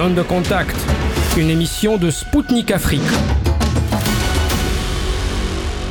Zone 0.00 0.14
de 0.14 0.22
contact, 0.22 0.74
une 1.36 1.50
émission 1.50 1.98
de 1.98 2.08
Spoutnik 2.08 2.70
Afrique. 2.70 3.02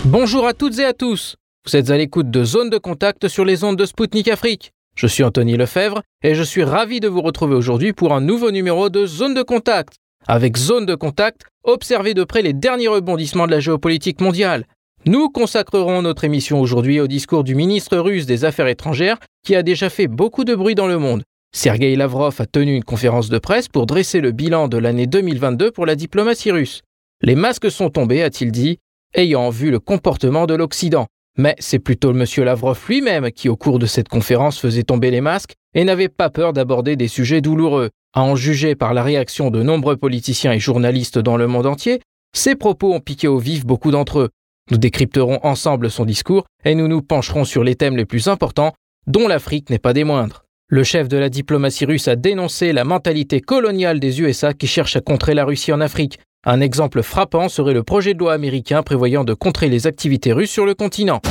Bonjour 0.03 0.47
à 0.47 0.55
toutes 0.55 0.79
et 0.79 0.85
à 0.85 0.93
tous. 0.93 1.35
Vous 1.63 1.75
êtes 1.75 1.91
à 1.91 1.97
l'écoute 1.97 2.31
de 2.31 2.43
Zone 2.43 2.71
de 2.71 2.79
contact 2.79 3.27
sur 3.27 3.45
les 3.45 3.63
ondes 3.63 3.75
de 3.75 3.85
Spoutnik 3.85 4.27
Afrique. 4.27 4.71
Je 4.95 5.05
suis 5.05 5.23
Anthony 5.23 5.57
Lefebvre 5.57 6.01
et 6.23 6.33
je 6.33 6.41
suis 6.41 6.63
ravi 6.63 6.99
de 6.99 7.07
vous 7.07 7.21
retrouver 7.21 7.53
aujourd'hui 7.53 7.93
pour 7.93 8.11
un 8.11 8.19
nouveau 8.19 8.49
numéro 8.49 8.89
de 8.89 9.05
Zone 9.05 9.35
de 9.35 9.43
contact. 9.43 9.97
Avec 10.27 10.57
Zone 10.57 10.87
de 10.87 10.95
contact, 10.95 11.43
observez 11.63 12.15
de 12.15 12.23
près 12.23 12.41
les 12.41 12.53
derniers 12.53 12.87
rebondissements 12.87 13.45
de 13.45 13.51
la 13.51 13.59
géopolitique 13.59 14.21
mondiale. 14.21 14.65
Nous 15.05 15.29
consacrerons 15.29 16.01
notre 16.01 16.23
émission 16.23 16.59
aujourd'hui 16.59 16.99
au 16.99 17.05
discours 17.05 17.43
du 17.43 17.53
ministre 17.53 17.99
russe 17.99 18.25
des 18.25 18.43
Affaires 18.43 18.69
étrangères 18.69 19.19
qui 19.45 19.55
a 19.55 19.61
déjà 19.61 19.87
fait 19.91 20.07
beaucoup 20.07 20.45
de 20.45 20.55
bruit 20.55 20.73
dans 20.73 20.87
le 20.87 20.97
monde. 20.97 21.21
Sergei 21.51 21.95
Lavrov 21.95 22.39
a 22.39 22.45
tenu 22.45 22.75
une 22.75 22.83
conférence 22.83 23.27
de 23.27 23.37
presse 23.37 23.67
pour 23.67 23.85
dresser 23.85 24.21
le 24.21 24.31
bilan 24.31 24.67
de 24.67 24.77
l'année 24.77 25.07
2022 25.07 25.71
pour 25.71 25.85
la 25.85 25.95
diplomatie 25.95 26.51
russe. 26.51 26.83
Les 27.21 27.35
masques 27.35 27.71
sont 27.71 27.89
tombés, 27.89 28.21
a-t-il 28.21 28.51
dit, 28.51 28.77
ayant 29.13 29.49
vu 29.49 29.71
le 29.71 29.79
comportement 29.79 30.45
de 30.45 30.53
l'Occident. 30.53 31.07
Mais 31.37 31.55
c'est 31.59 31.79
plutôt 31.79 32.13
monsieur 32.13 32.43
Lavrov 32.43 32.79
lui-même 32.87 33.31
qui, 33.31 33.49
au 33.49 33.55
cours 33.55 33.79
de 33.79 33.87
cette 33.87 34.09
conférence, 34.09 34.59
faisait 34.59 34.83
tomber 34.83 35.11
les 35.11 35.21
masques 35.21 35.55
et 35.73 35.83
n'avait 35.83 36.07
pas 36.07 36.29
peur 36.29 36.53
d'aborder 36.53 36.95
des 36.95 37.07
sujets 37.07 37.41
douloureux. 37.41 37.89
À 38.13 38.21
en 38.21 38.35
juger 38.35 38.75
par 38.75 38.93
la 38.93 39.03
réaction 39.03 39.51
de 39.51 39.61
nombreux 39.61 39.97
politiciens 39.97 40.53
et 40.53 40.59
journalistes 40.59 41.19
dans 41.19 41.35
le 41.35 41.47
monde 41.47 41.65
entier, 41.65 41.99
ses 42.33 42.55
propos 42.55 42.93
ont 42.93 42.99
piqué 42.99 43.27
au 43.27 43.37
vif 43.37 43.65
beaucoup 43.65 43.91
d'entre 43.91 44.19
eux. 44.19 44.29
Nous 44.71 44.77
décrypterons 44.77 45.39
ensemble 45.43 45.89
son 45.89 46.05
discours 46.05 46.45
et 46.63 46.75
nous 46.75 46.87
nous 46.87 47.01
pencherons 47.01 47.43
sur 47.43 47.63
les 47.63 47.75
thèmes 47.75 47.97
les 47.97 48.05
plus 48.05 48.27
importants, 48.27 48.73
dont 49.07 49.27
l'Afrique 49.27 49.69
n'est 49.69 49.79
pas 49.79 49.93
des 49.93 50.03
moindres. 50.03 50.45
Le 50.71 50.83
chef 50.83 51.07
de 51.07 51.17
la 51.17 51.29
diplomatie 51.29 51.85
russe 51.85 52.07
a 52.07 52.15
dénoncé 52.15 52.73
la 52.73 52.83
mentalité 52.83 53.41
coloniale 53.41 53.99
des 53.99 54.21
USA 54.21 54.53
qui 54.53 54.67
cherchent 54.67 54.95
à 54.95 55.01
contrer 55.01 55.33
la 55.33 55.43
Russie 55.43 55.73
en 55.73 55.81
Afrique. 55.81 56.19
Un 56.45 56.61
exemple 56.61 57.01
frappant 57.01 57.49
serait 57.49 57.73
le 57.73 57.81
projet 57.81 58.13
de 58.13 58.19
loi 58.19 58.33
américain 58.33 58.83
prévoyant 58.83 59.23
de 59.23 59.33
contrer 59.33 59.67
les 59.67 59.87
activités 59.87 60.31
russes 60.31 60.51
sur 60.51 60.67
le 60.67 60.75
continent. 60.75 61.21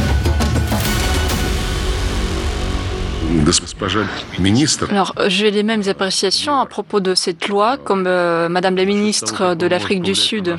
Alors, 4.90 5.14
j'ai 5.26 5.50
les 5.50 5.62
mêmes 5.62 5.82
appréciations 5.88 6.58
à 6.58 6.66
propos 6.66 7.00
de 7.00 7.14
cette 7.14 7.48
loi, 7.48 7.76
comme 7.76 8.06
euh, 8.06 8.48
Madame 8.48 8.76
la 8.76 8.84
ministre 8.84 9.54
de 9.54 9.66
l'Afrique 9.66 10.02
du 10.02 10.14
Sud. 10.14 10.56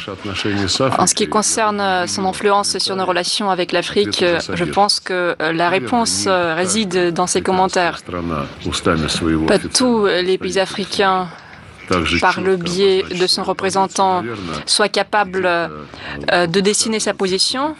En 0.97 1.07
ce 1.07 1.15
qui 1.15 1.27
concerne 1.27 1.81
euh, 1.81 2.07
son 2.07 2.25
influence 2.25 2.77
sur 2.77 2.95
nos 2.95 3.05
relations 3.05 3.49
avec 3.49 3.71
l'Afrique, 3.71 4.23
euh, 4.23 4.39
je 4.53 4.65
pense 4.65 4.99
que 4.99 5.35
la 5.39 5.69
réponse 5.69 6.27
réside 6.27 7.13
dans 7.13 7.27
ses 7.27 7.41
commentaires. 7.41 7.99
Pas 9.47 9.59
tous 9.59 10.05
les 10.05 10.37
pays 10.37 10.59
africains 10.59 11.27
par 12.21 12.41
le 12.41 12.55
biais 12.57 13.03
de 13.03 13.27
son 13.27 13.43
représentant, 13.43 14.23
soient 14.65 14.89
capables 14.89 15.49
de 16.31 16.59
dessiner 16.59 16.99
sa 16.99 17.13
position. 17.13 17.75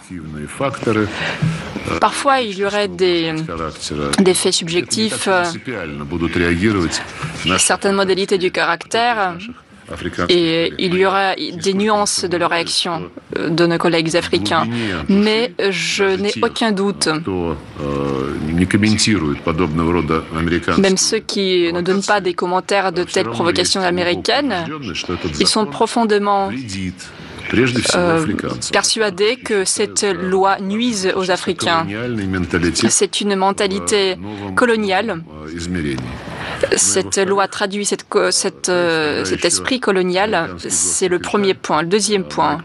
Parfois, 2.02 2.42
il 2.42 2.58
y 2.58 2.66
aurait 2.66 2.88
des, 2.88 3.34
des 4.20 4.34
faits 4.34 4.54
subjectifs, 4.54 5.28
euh, 5.28 5.44
certaines 7.58 7.96
modalités 7.96 8.38
du 8.38 8.52
caractère, 8.52 9.36
et 10.30 10.74
il 10.78 10.96
y 10.96 11.06
aura 11.06 11.36
des 11.36 11.74
nuances 11.74 12.26
de 12.26 12.38
leur 12.38 12.50
réaction 12.52 13.10
euh, 13.38 13.50
de 13.50 13.66
nos 13.66 13.78
collègues 13.78 14.16
africains. 14.16 14.68
Mais 15.08 15.54
je 15.70 16.04
n'ai 16.04 16.32
aucun 16.42 16.72
doute, 16.72 17.10
même 20.78 20.98
ceux 20.98 21.20
qui 21.20 21.74
ne 21.74 21.82
donnent 21.82 22.04
pas 22.04 22.22
des 22.22 22.34
commentaires 22.34 22.92
de 22.92 23.04
telles 23.04 23.30
provocations 23.30 23.82
américaines, 23.82 24.66
ils 25.40 25.48
sont 25.48 25.66
profondément 25.66 26.50
euh, 27.96 28.26
persuadé 28.72 29.38
que 29.38 29.66
cette 29.66 30.04
loi 30.04 30.60
nuise 30.60 31.12
aux 31.16 31.32
Africains. 31.32 31.86
C'est 32.90 33.22
une 33.22 33.36
mentalité 33.36 34.18
coloniale 34.56 35.22
cette 36.76 37.18
loi 37.18 37.48
traduit 37.48 37.86
cette, 37.86 38.06
cette, 38.32 38.70
euh, 38.70 39.26
cet 39.26 39.46
esprit 39.46 39.80
colonial. 39.80 40.56
C'est 40.68 41.08
le 41.08 41.20
premier 41.20 41.54
point. 41.54 41.82
Le 41.82 41.88
deuxième 41.88 42.24
point, 42.24 42.60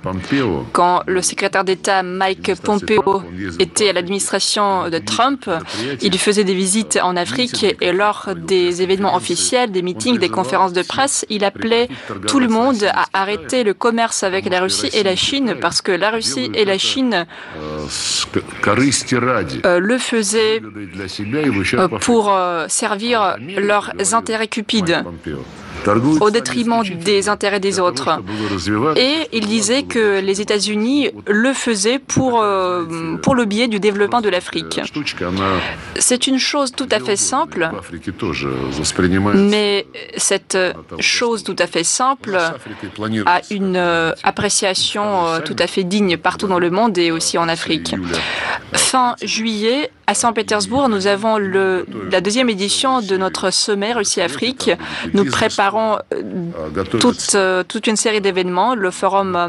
quand 0.72 1.02
le 1.06 1.22
secrétaire 1.22 1.64
d'État 1.64 2.02
Mike 2.02 2.54
Pompeo 2.62 3.22
était 3.58 3.90
à 3.90 3.92
l'administration 3.92 4.88
de 4.90 4.98
Trump, 4.98 5.48
il 6.00 6.18
faisait 6.18 6.44
des 6.44 6.54
visites 6.54 6.98
en 7.02 7.16
Afrique 7.16 7.64
et 7.80 7.92
lors 7.92 8.30
des 8.36 8.82
événements 8.82 9.16
officiels, 9.16 9.70
des 9.70 9.82
meetings, 9.82 10.18
des 10.18 10.28
conférences 10.28 10.72
de 10.72 10.82
presse, 10.82 11.24
il 11.28 11.44
appelait 11.44 11.88
tout 12.26 12.40
le 12.40 12.48
monde 12.48 12.84
à 12.92 13.06
arrêter 13.12 13.64
le 13.64 13.74
commerce 13.74 14.22
avec 14.22 14.48
la 14.48 14.60
Russie 14.60 14.73
et 14.92 15.02
la 15.02 15.16
Chine 15.16 15.56
parce 15.60 15.82
que 15.82 15.92
la 15.92 16.10
Russie 16.10 16.50
et 16.54 16.64
la 16.64 16.78
Chine 16.78 17.26
euh, 19.64 19.78
le 19.78 19.98
faisaient 19.98 20.62
euh, 21.74 21.88
pour 22.00 22.36
servir 22.68 23.36
leur 23.38 23.92
intérêts 24.12 24.48
cupides 24.48 25.04
au 26.20 26.30
détriment 26.30 26.82
des 26.82 27.28
intérêts 27.28 27.60
des 27.60 27.80
autres. 27.80 28.22
Et 28.96 29.28
il 29.32 29.46
disait 29.46 29.82
que 29.82 30.20
les 30.20 30.40
États-Unis 30.40 31.10
le 31.26 31.52
faisaient 31.52 31.98
pour, 31.98 32.40
euh, 32.42 33.16
pour 33.22 33.34
le 33.34 33.44
biais 33.44 33.68
du 33.68 33.80
développement 33.80 34.20
de 34.20 34.28
l'Afrique. 34.28 34.80
C'est 35.96 36.26
une 36.26 36.38
chose 36.38 36.72
tout 36.72 36.88
à 36.90 37.00
fait 37.00 37.16
simple, 37.16 37.70
mais 39.34 39.86
cette 40.16 40.58
chose 41.00 41.44
tout 41.44 41.56
à 41.58 41.66
fait 41.66 41.84
simple 41.84 42.38
a 43.26 43.40
une 43.50 43.76
euh, 43.76 44.12
appréciation 44.22 45.26
euh, 45.26 45.40
tout 45.40 45.56
à 45.58 45.66
fait 45.66 45.84
digne 45.84 46.16
partout 46.16 46.46
dans 46.46 46.58
le 46.58 46.70
monde 46.70 46.96
et 46.98 47.10
aussi 47.10 47.38
en 47.38 47.48
Afrique. 47.48 47.94
Fin 48.72 49.16
juillet, 49.22 49.90
à 50.06 50.14
Saint-Pétersbourg, 50.14 50.88
nous 50.88 51.06
avons 51.06 51.38
le, 51.38 51.86
la 52.10 52.20
deuxième 52.20 52.48
édition 52.48 53.00
de 53.00 53.16
notre 53.16 53.50
sommet 53.50 53.92
Russie-Afrique. 53.92 54.70
Nous 55.12 55.24
préparons 55.24 55.73
euh, 55.76 56.84
toute, 57.00 57.32
euh, 57.34 57.62
toute 57.66 57.86
une 57.86 57.96
série 57.96 58.20
d'événements, 58.20 58.74
le 58.74 58.90
forum 58.90 59.36
euh, 59.36 59.48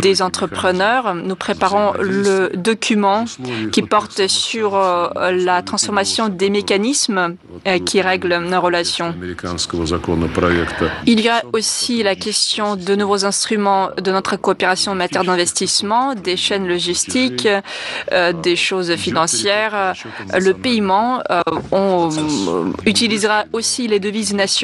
des 0.00 0.22
entrepreneurs. 0.22 1.14
Nous 1.14 1.36
préparons 1.36 1.92
le 2.00 2.50
document 2.54 3.24
qui 3.72 3.82
porte 3.82 4.26
sur 4.28 4.72
la 4.76 5.62
transformation 5.62 6.28
des 6.28 6.50
mécanismes 6.50 7.36
qui 7.84 8.00
règlent 8.00 8.38
nos 8.38 8.60
relations. 8.60 9.14
Il 11.06 11.20
y 11.20 11.28
a 11.28 11.42
aussi 11.52 12.02
la 12.02 12.14
question 12.14 12.76
de 12.76 12.94
nouveaux 12.94 13.24
instruments 13.24 13.90
de 14.00 14.10
notre 14.10 14.36
coopération 14.36 14.92
en 14.92 14.96
matière 14.96 15.24
d'investissement, 15.24 16.14
des 16.14 16.36
chaînes 16.36 16.66
logistiques, 16.66 17.48
des 18.42 18.56
choses 18.56 18.94
financières, 18.96 19.94
le 20.34 20.52
paiement. 20.52 21.22
On 21.70 22.10
utilisera 22.86 23.44
aussi 23.52 23.88
les 23.88 24.00
devises 24.00 24.34
nationales 24.34 24.61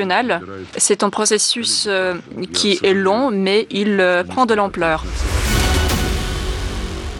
c'est 0.76 1.02
un 1.02 1.10
processus 1.10 1.86
euh, 1.88 2.14
qui 2.52 2.78
est 2.82 2.94
long, 2.94 3.30
mais 3.30 3.66
il 3.70 4.00
euh, 4.00 4.24
prend 4.24 4.46
de 4.46 4.54
l'ampleur. 4.54 5.04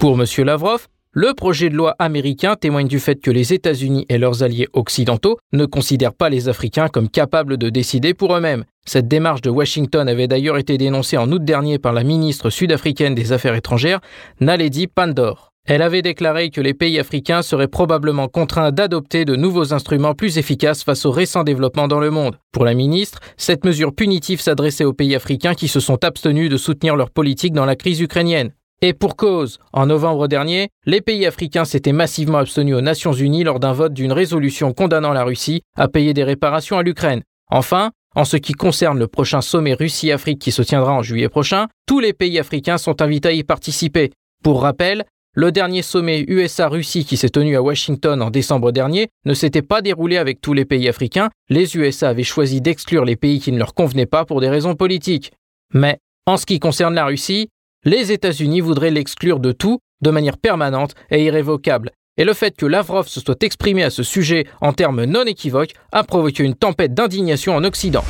Pour 0.00 0.21
M. 0.21 0.27
Lavrov, 0.44 0.87
le 1.12 1.34
projet 1.34 1.71
de 1.71 1.75
loi 1.75 1.97
américain 1.99 2.55
témoigne 2.55 2.87
du 2.87 3.00
fait 3.00 3.17
que 3.21 3.31
les 3.31 3.53
États-Unis 3.53 4.06
et 4.09 4.19
leurs 4.19 4.43
alliés 4.43 4.69
occidentaux 4.75 5.38
ne 5.53 5.65
considèrent 5.65 6.15
pas 6.15 6.28
les 6.28 6.49
Africains 6.49 6.88
comme 6.88 7.09
capables 7.09 7.56
de 7.56 7.71
décider 7.71 8.15
pour 8.15 8.37
eux-mêmes. 8.37 8.65
Cette 8.84 9.09
démarche 9.09 9.41
de 9.41 9.50
Washington 9.50 10.09
avait 10.09 10.28
d'ailleurs 10.28 10.59
été 10.59 10.78
dénoncée 10.78 11.17
en 11.17 11.33
août 11.33 11.44
dernier 11.44 11.78
par 11.78 11.93
la 11.93 12.05
ministre 12.05 12.50
sud-africaine 12.50 13.15
des 13.15 13.33
Affaires 13.33 13.55
étrangères, 13.55 14.00
Naledi 14.41 14.87
Pandor. 14.87 15.48
Elle 15.71 15.83
avait 15.83 16.01
déclaré 16.01 16.49
que 16.49 16.62
les 16.62 16.73
pays 16.73 16.99
africains 16.99 17.43
seraient 17.43 17.69
probablement 17.69 18.27
contraints 18.27 18.73
d'adopter 18.73 19.27
de 19.27 19.37
nouveaux 19.37 19.75
instruments 19.75 20.15
plus 20.15 20.39
efficaces 20.39 20.83
face 20.83 21.05
aux 21.05 21.11
récents 21.11 21.45
développements 21.45 21.89
dans 21.89 22.01
le 22.01 22.11
monde. 22.11 22.38
Pour 22.53 22.65
la 22.65 22.73
ministre, 22.73 23.20
cette 23.37 23.67
mesure 23.67 23.94
punitive 23.94 24.41
s'adressait 24.41 24.87
aux 24.87 24.94
pays 24.94 25.15
africains 25.15 25.53
qui 25.53 25.69
se 25.69 25.79
sont 25.79 26.03
abstenus 26.05 26.49
de 26.49 26.56
soutenir 26.56 26.97
leur 26.97 27.11
politique 27.11 27.53
dans 27.53 27.67
la 27.67 27.76
crise 27.76 28.00
ukrainienne. 28.00 28.53
Et 28.81 28.94
pour 28.94 29.15
cause, 29.15 29.59
en 29.75 29.85
novembre 29.85 30.26
dernier, 30.26 30.69
les 30.87 31.03
pays 31.03 31.26
africains 31.26 31.67
s'étaient 31.67 31.93
massivement 31.93 32.38
abstenus 32.38 32.76
aux 32.76 32.81
Nations 32.81 33.12
Unies 33.12 33.44
lors 33.44 33.61
d'un 33.61 33.75
vote 33.75 33.93
d'une 33.93 34.12
résolution 34.12 34.73
condamnant 34.73 35.12
la 35.12 35.25
Russie 35.25 35.61
à 35.76 35.87
payer 35.87 36.15
des 36.15 36.25
réparations 36.25 36.79
à 36.79 36.82
l'Ukraine. 36.82 37.20
Enfin, 37.50 37.91
en 38.17 38.25
ce 38.25 38.38
qui 38.38 38.55
concerne 38.55 38.99
le 38.99 39.06
prochain 39.06 39.43
sommet 39.43 39.75
Russie-Afrique 39.75 40.38
qui 40.38 40.50
se 40.50 40.62
tiendra 40.62 40.94
en 40.94 41.03
juillet 41.03 41.29
prochain, 41.29 41.67
tous 41.87 42.00
les 42.00 42.15
pays 42.15 42.38
africains 42.38 42.79
sont 42.79 43.03
invités 43.03 43.29
à 43.29 43.32
y 43.32 43.43
participer. 43.43 44.12
Pour 44.43 44.62
rappel, 44.62 45.05
le 45.38 45.52
dernier 45.52 45.82
sommet 45.82 46.25
USA-Russie 46.26 47.05
qui 47.05 47.17
s'est 47.17 47.29
tenu 47.29 47.55
à 47.55 47.62
Washington 47.62 48.23
en 48.23 48.31
décembre 48.31 48.73
dernier 48.73 49.06
ne 49.25 49.35
s'était 49.35 49.62
pas 49.62 49.82
déroulé 49.82 50.17
avec 50.17 50.40
tous 50.40 50.52
les 50.52 50.64
pays 50.64 50.88
africains, 50.88 51.31
les 51.49 51.76
USA 51.76 52.08
avaient 52.08 52.25
choisi 52.25 52.61
d'exclure 52.61 53.05
les 53.05 53.14
pays 53.14 53.38
qui 53.38 53.52
ne 53.52 53.58
leur 53.58 53.73
convenaient 53.73 54.05
pas 54.05 54.25
pour 54.25 54.40
des 54.40 54.49
raisons 54.49 54.75
politiques. 54.75 55.31
Mais, 55.73 55.99
en 56.26 56.38
ce 56.38 56.44
qui 56.44 56.58
concerne 56.58 56.96
la 56.96 57.05
Russie, 57.05 57.50
les 57.85 58.11
États-Unis 58.11 58.61
voudraient 58.61 58.90
l'exclure 58.90 59.38
de 59.38 59.52
tout 59.52 59.79
de 60.02 60.11
manière 60.11 60.38
permanente 60.38 60.96
et 61.08 61.25
irrévocable. 61.25 61.93
Et 62.17 62.25
le 62.25 62.34
fait 62.34 62.56
que 62.56 62.67
Lavrov 62.67 63.06
se 63.06 63.20
soit 63.20 63.41
exprimé 63.44 63.84
à 63.84 63.91
ce 63.91 64.02
sujet 64.02 64.44
en 64.61 64.73
termes 64.73 65.05
non 65.05 65.23
équivoques 65.23 65.75
a 65.93 66.02
provoqué 66.02 66.43
une 66.43 66.56
tempête 66.56 66.94
d'indignation 66.94 67.55
en 67.55 67.62
Occident. 67.62 68.02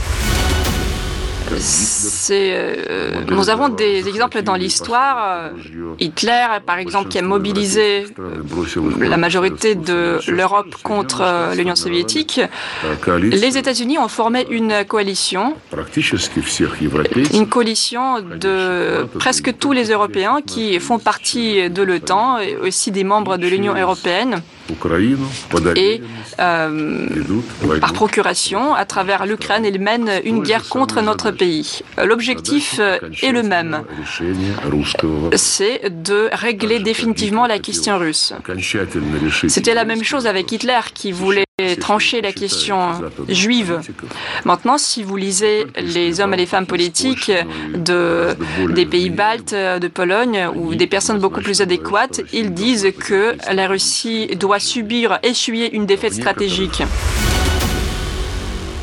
Euh, 2.31 3.25
nous 3.31 3.51
avons 3.51 3.69
des 3.69 4.09
exemples 4.09 4.43
dans 4.43 4.55
l'histoire. 4.55 5.51
Hitler, 5.99 6.47
par 6.67 6.79
exemple, 6.79 7.09
qui 7.09 7.19
a 7.19 7.23
mobilisé 7.23 8.07
la 9.01 9.17
majorité 9.17 9.75
de 9.75 10.19
l'Europe 10.29 10.75
contre 10.83 11.55
l'Union 11.57 11.77
soviétique. 11.77 12.41
Les 13.23 13.59
États-Unis 13.59 13.99
ont 13.99 14.09
formé 14.09 14.47
une 14.51 14.85
coalition, 14.87 15.55
une 17.33 17.49
coalition 17.49 18.21
de 18.21 19.05
presque 19.19 19.57
tous 19.59 19.73
les 19.73 19.91
Européens 19.91 20.41
qui 20.45 20.79
font 20.81 20.99
partie 20.99 21.71
de 21.71 21.83
l'OTAN 21.83 22.39
et 22.39 22.57
aussi 22.57 22.91
des 22.91 23.05
membres 23.05 23.37
de 23.37 23.47
l'Union 23.47 23.75
européenne 23.75 24.43
et 25.77 26.03
euh, 26.41 27.17
par 27.81 27.93
procuration, 27.93 28.75
à 28.75 28.85
travers 28.85 29.27
l'Ukraine, 29.27 29.65
ils 29.65 29.81
mènent 29.81 30.11
une 30.25 30.43
guerre 30.43 30.69
contre 30.69 31.01
notre 31.01 31.31
pays. 31.39 31.81
L'objectif 32.05 32.79
est 32.79 33.33
le 33.33 33.43
même, 33.43 33.83
c'est 35.37 36.03
de 36.03 36.29
régler 36.33 36.81
définitivement 36.81 37.47
la 37.47 37.59
question 37.59 37.99
russe. 37.99 38.33
C'était 39.49 39.75
la 39.75 39.85
même 39.85 40.05
chose 40.05 40.27
avec 40.27 40.53
Hitler 40.53 40.81
qui 40.95 41.13
voulait 41.13 41.45
trancher 41.81 42.21
la 42.21 42.33
question 42.33 42.79
juive. 43.29 43.81
Maintenant, 44.45 44.79
si 44.79 45.03
vous 45.03 45.17
lisez 45.17 45.67
les 45.77 46.21
hommes 46.21 46.35
et 46.35 46.37
les 46.37 46.47
femmes 46.47 46.67
politiques 46.67 47.33
de, 47.75 48.37
des 48.71 48.87
pays 48.87 49.11
baltes, 49.11 49.55
de 49.55 49.89
Pologne 49.89 50.49
ou 50.55 50.75
des 50.75 50.87
personnes 50.87 51.19
beaucoup 51.19 51.41
plus 51.41 51.61
adéquates, 51.61 52.21
ils 52.33 52.53
disent 52.55 52.89
que 52.99 53.37
la 53.53 53.67
Russie 53.67 54.29
doit 54.37 54.61
subir, 54.61 55.19
essuyer 55.23 55.75
une 55.75 55.87
défaite 55.87 56.15
stratégique. 56.15 56.83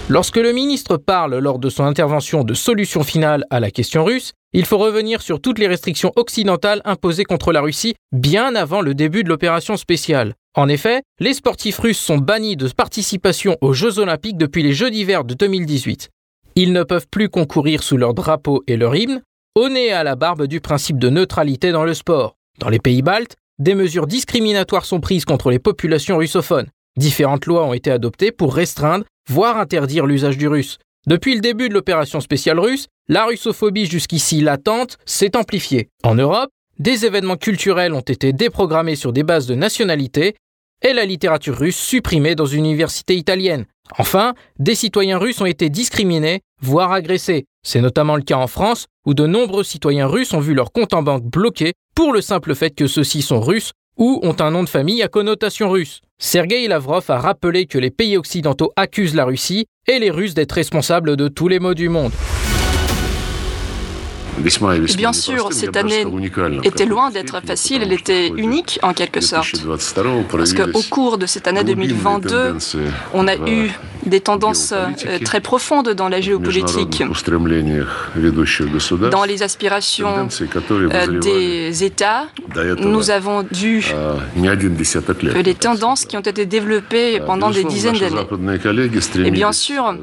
Lorsque 0.08 0.38
le 0.38 0.52
ministre 0.52 0.98
parle 0.98 1.36
lors 1.40 1.58
de 1.58 1.68
son 1.68 1.84
intervention 1.84 2.44
de 2.44 2.54
solution 2.54 3.02
finale 3.02 3.44
à 3.50 3.60
la 3.60 3.72
question 3.72 4.06
russe, 4.06 4.34
il 4.54 4.66
faut 4.66 4.78
revenir 4.78 5.20
sur 5.20 5.42
toutes 5.42 5.58
les 5.58 5.66
restrictions 5.68 6.12
occidentales 6.16 6.84
imposées 6.86 7.24
contre 7.24 7.52
la 7.52 7.62
Russie 7.62 7.96
bien 8.12 8.54
avant 8.54 8.82
le 8.82 8.94
début 8.94 9.24
de 9.24 9.30
l'opération 9.30 9.78
spéciale. 9.78 10.36
En 10.54 10.70
effet, 10.70 11.02
les 11.20 11.34
sportifs 11.34 11.80
russes 11.80 11.98
sont 11.98 12.20
bannis 12.20 12.56
de 12.56 12.68
participation 12.68 13.58
aux 13.62 13.74
Jeux 13.74 13.98
olympiques 13.98 14.38
depuis 14.38 14.62
les 14.62 14.74
Jeux 14.74 14.92
d'hiver 14.92 15.24
de 15.24 15.34
2018. 15.34 16.12
Ils 16.54 16.72
ne 16.72 16.84
peuvent 16.84 17.08
plus 17.10 17.30
concourir 17.30 17.82
sous 17.82 17.98
leur 17.98 18.14
drapeau 18.14 18.64
et 18.68 18.78
leur 18.78 18.96
hymne, 18.96 19.24
au 19.56 19.70
nez 19.70 19.92
à 19.92 20.04
la 20.04 20.16
barbe 20.16 20.46
du 20.46 20.62
principe 20.62 21.00
de 21.00 21.10
neutralité 21.10 21.72
dans 21.72 21.84
le 21.84 21.96
sport. 21.96 22.36
Dans 22.60 22.70
les 22.70 22.80
pays 22.80 23.02
baltes, 23.02 23.38
des 23.58 23.74
mesures 23.74 24.06
discriminatoires 24.06 24.86
sont 24.86 25.00
prises 25.00 25.26
contre 25.26 25.50
les 25.50 25.60
populations 25.60 26.18
russophones. 26.18 26.68
Différentes 26.98 27.46
lois 27.46 27.66
ont 27.66 27.74
été 27.74 27.92
adoptées 27.92 28.32
pour 28.32 28.56
restreindre, 28.56 29.06
voire 29.30 29.58
interdire 29.58 30.06
l'usage 30.06 30.38
du 30.38 30.48
russe. 30.48 30.78
Depuis 31.08 31.36
le 31.36 31.42
début 31.42 31.70
de 31.70 31.74
l'opération 31.74 32.22
spéciale 32.22 32.60
russe, 32.60 32.88
la 33.08 33.26
russophobie 33.26 33.86
jusqu'ici 33.86 34.42
latente 34.42 34.98
s'est 35.06 35.36
amplifiée. 35.36 35.90
En 36.04 36.16
Europe, 36.16 36.50
des 36.80 37.06
événements 37.06 37.38
culturels 37.38 37.94
ont 37.94 38.00
été 38.00 38.34
déprogrammés 38.34 38.96
sur 38.96 39.14
des 39.14 39.24
bases 39.24 39.46
de 39.46 39.56
nationalité 39.56 40.36
et 40.82 40.94
la 40.94 41.06
littérature 41.06 41.58
russe 41.58 41.78
supprimée 41.78 42.36
dans 42.36 42.46
une 42.46 42.66
université 42.66 43.16
italienne. 43.16 43.66
Enfin, 43.98 44.34
des 44.60 44.76
citoyens 44.76 45.18
russes 45.18 45.42
ont 45.42 45.46
été 45.46 45.70
discriminés, 45.70 46.42
voire 46.62 46.92
agressés. 46.92 47.46
C'est 47.64 47.82
notamment 47.82 48.16
le 48.16 48.24
cas 48.24 48.38
en 48.38 48.48
France, 48.48 48.88
où 49.06 49.14
de 49.14 49.28
nombreux 49.28 49.64
citoyens 49.64 50.08
russes 50.08 50.34
ont 50.34 50.40
vu 50.40 50.54
leur 50.54 50.72
compte 50.72 50.94
en 50.94 51.04
banque 51.04 51.24
bloqué 51.24 51.74
pour 51.96 52.14
le 52.14 52.22
simple 52.22 52.56
fait 52.56 52.72
que 52.72 52.88
ceux-ci 52.88 53.22
sont 53.22 53.42
russes 53.42 53.72
ou 53.98 54.20
ont 54.24 54.36
un 54.40 54.52
nom 54.52 54.64
de 54.64 54.70
famille 54.70 55.04
à 55.04 55.08
connotation 55.08 55.70
russe. 55.70 56.02
Sergei 56.18 56.68
Lavrov 56.68 57.06
a 57.10 57.20
rappelé 57.20 57.66
que 57.66 57.78
les 57.78 57.92
pays 57.92 58.18
occidentaux 58.18 58.72
accusent 58.76 59.16
la 59.16 59.26
Russie 59.26 59.66
et 59.88 60.00
les 60.00 60.12
Russes 60.12 60.34
d'être 60.34 60.54
responsables 60.54 61.18
de 61.18 61.28
tous 61.28 61.48
les 61.48 61.60
maux 61.60 61.74
du 61.74 61.90
monde. 61.90 62.14
Bien 64.38 65.14
sûr, 65.14 65.50
cette 65.52 65.78
année 65.78 66.06
était 66.64 66.86
loin 66.86 67.10
d'être 67.10 67.42
facile, 67.46 67.82
elle 67.84 67.94
était 67.94 68.30
unique 68.30 68.80
en 68.84 68.94
quelque 68.94 69.22
sorte. 69.22 69.64
Parce 70.32 70.54
qu'au 70.54 70.82
cours 70.90 71.18
de 71.18 71.26
cette 71.26 71.48
année 71.48 71.64
2022, 71.64 72.56
on 73.14 73.28
a 73.28 73.36
eu 73.36 73.72
des 74.06 74.22
tendances 74.22 74.72
euh, 74.72 75.18
très 75.24 75.42
profondes 75.42 75.90
dans 75.90 76.10
la 76.10 76.22
géopolitique, 76.22 77.04
dans 79.12 79.24
les 79.26 79.44
aspirations 79.44 80.28
euh, 80.94 81.20
des 81.20 81.84
États. 81.84 82.28
Nous 82.80 83.10
avons 83.12 83.46
vu 83.52 83.84
les 85.44 85.56
tendances 85.56 86.06
qui 86.06 86.18
ont 86.18 86.22
été 86.22 86.46
développées 86.46 87.20
pendant 87.26 87.50
des 87.50 87.64
dizaines 87.64 87.98
d'années. 87.98 88.28
Et 89.26 89.32
bien 89.32 89.52
sûr, 89.52 89.96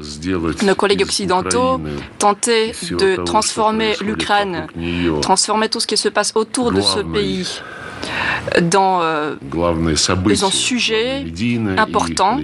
nos 0.63 0.75
collègues 0.75 1.03
occidentaux 1.03 1.81
tentaient 2.19 2.73
de 2.91 3.23
transformer 3.23 3.93
l'Ukraine, 4.01 4.22
transformer 5.21 5.69
tout 5.69 5.79
ce 5.79 5.87
qui 5.87 5.97
se 5.97 6.09
passe 6.09 6.31
autour 6.35 6.71
de 6.71 6.81
ce 6.81 6.99
pays 6.99 7.47
dans 8.61 9.01
euh, 9.01 9.35
un 9.55 10.51
sujet 10.51 11.25
important 11.77 12.39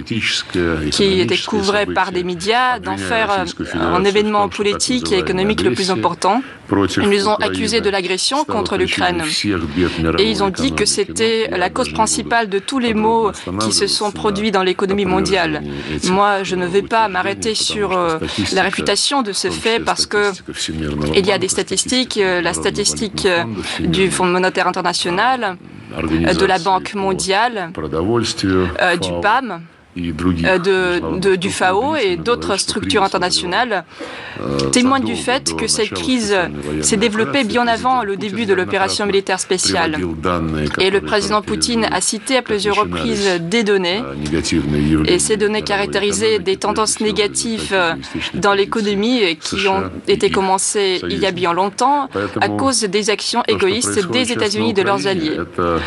qui 0.90 1.20
était 1.20 1.38
couvert 1.38 1.86
par 1.94 2.12
des 2.12 2.24
médias, 2.24 2.78
d'en 2.78 2.96
faire 2.96 3.30
euh, 3.30 3.78
un 3.78 4.04
événement 4.04 4.48
politique 4.48 5.12
et 5.12 5.18
économique 5.18 5.62
le 5.62 5.72
plus 5.72 5.90
important. 5.90 6.42
Ils 6.98 7.08
nous 7.08 7.28
ont 7.28 7.34
accusés 7.34 7.80
de 7.80 7.90
l'agression 7.90 8.44
contre 8.44 8.76
l'Ukraine. 8.76 9.22
Et 10.18 10.30
ils 10.30 10.42
ont 10.42 10.50
dit 10.50 10.72
que 10.72 10.84
c'était 10.84 11.50
la 11.50 11.68
cause 11.68 11.92
principale 11.92 12.48
de 12.48 12.60
tous 12.60 12.78
les 12.78 12.94
maux 12.94 13.32
qui 13.60 13.72
se 13.72 13.88
sont 13.88 14.12
produits 14.12 14.52
dans 14.52 14.62
l'économie 14.62 15.04
mondiale. 15.04 15.62
Moi, 16.04 16.44
je 16.44 16.54
ne 16.54 16.66
vais 16.66 16.82
pas 16.82 17.08
m'arrêter 17.08 17.54
sur 17.54 17.92
euh, 17.92 18.18
la 18.52 18.62
réputation 18.62 19.22
de 19.22 19.32
ce 19.32 19.50
fait 19.50 19.80
parce 19.80 20.06
que 20.06 20.30
il 21.14 21.26
y 21.26 21.32
a 21.32 21.38
des 21.38 21.48
statistiques, 21.48 22.20
la 22.22 22.54
statistique 22.54 23.26
du 23.80 24.10
Fonds 24.10 24.26
monétaire 24.26 24.68
international, 24.68 25.49
de 25.96 26.44
la 26.46 26.58
Banque 26.58 26.94
mondiale, 26.94 27.72
euh, 27.76 28.96
du 28.96 29.10
PAM 29.22 29.62
euh, 29.98 31.00
de, 31.18 31.34
du 31.34 31.50
FAO 31.50 31.96
et 31.96 32.16
d'autres 32.16 32.56
structures 32.56 33.02
internationales 33.02 33.84
témoignent 34.70 35.04
du 35.04 35.16
fait 35.16 35.56
que 35.56 35.66
cette 35.66 35.90
crise 35.90 36.36
s'est 36.80 36.96
développée 36.96 37.42
bien 37.42 37.66
avant 37.66 38.04
le 38.04 38.16
début 38.16 38.46
de 38.46 38.54
l'opération 38.54 39.04
militaire 39.04 39.40
spéciale. 39.40 39.98
Et 40.78 40.90
le 40.90 41.00
président 41.00 41.42
Poutine 41.42 41.86
a 41.90 42.00
cité 42.00 42.36
à 42.36 42.42
plusieurs 42.42 42.76
reprises 42.76 43.40
des 43.40 43.64
données, 43.64 44.02
et 45.06 45.18
ces 45.18 45.36
données 45.36 45.62
caractérisaient 45.62 46.38
des 46.38 46.56
tendances 46.56 47.00
négatives 47.00 47.76
dans 48.34 48.54
l'économie 48.54 49.36
qui 49.40 49.66
ont 49.66 49.90
été 50.06 50.30
commencées 50.30 51.00
il 51.08 51.18
y 51.18 51.26
a 51.26 51.32
bien 51.32 51.52
longtemps 51.52 52.08
à 52.40 52.48
cause 52.48 52.82
des 52.82 53.10
actions 53.10 53.42
égoïstes 53.48 54.08
des 54.10 54.30
États-Unis 54.30 54.70
et 54.70 54.74
de 54.74 54.82
leurs 54.82 55.08
alliés. 55.08 55.38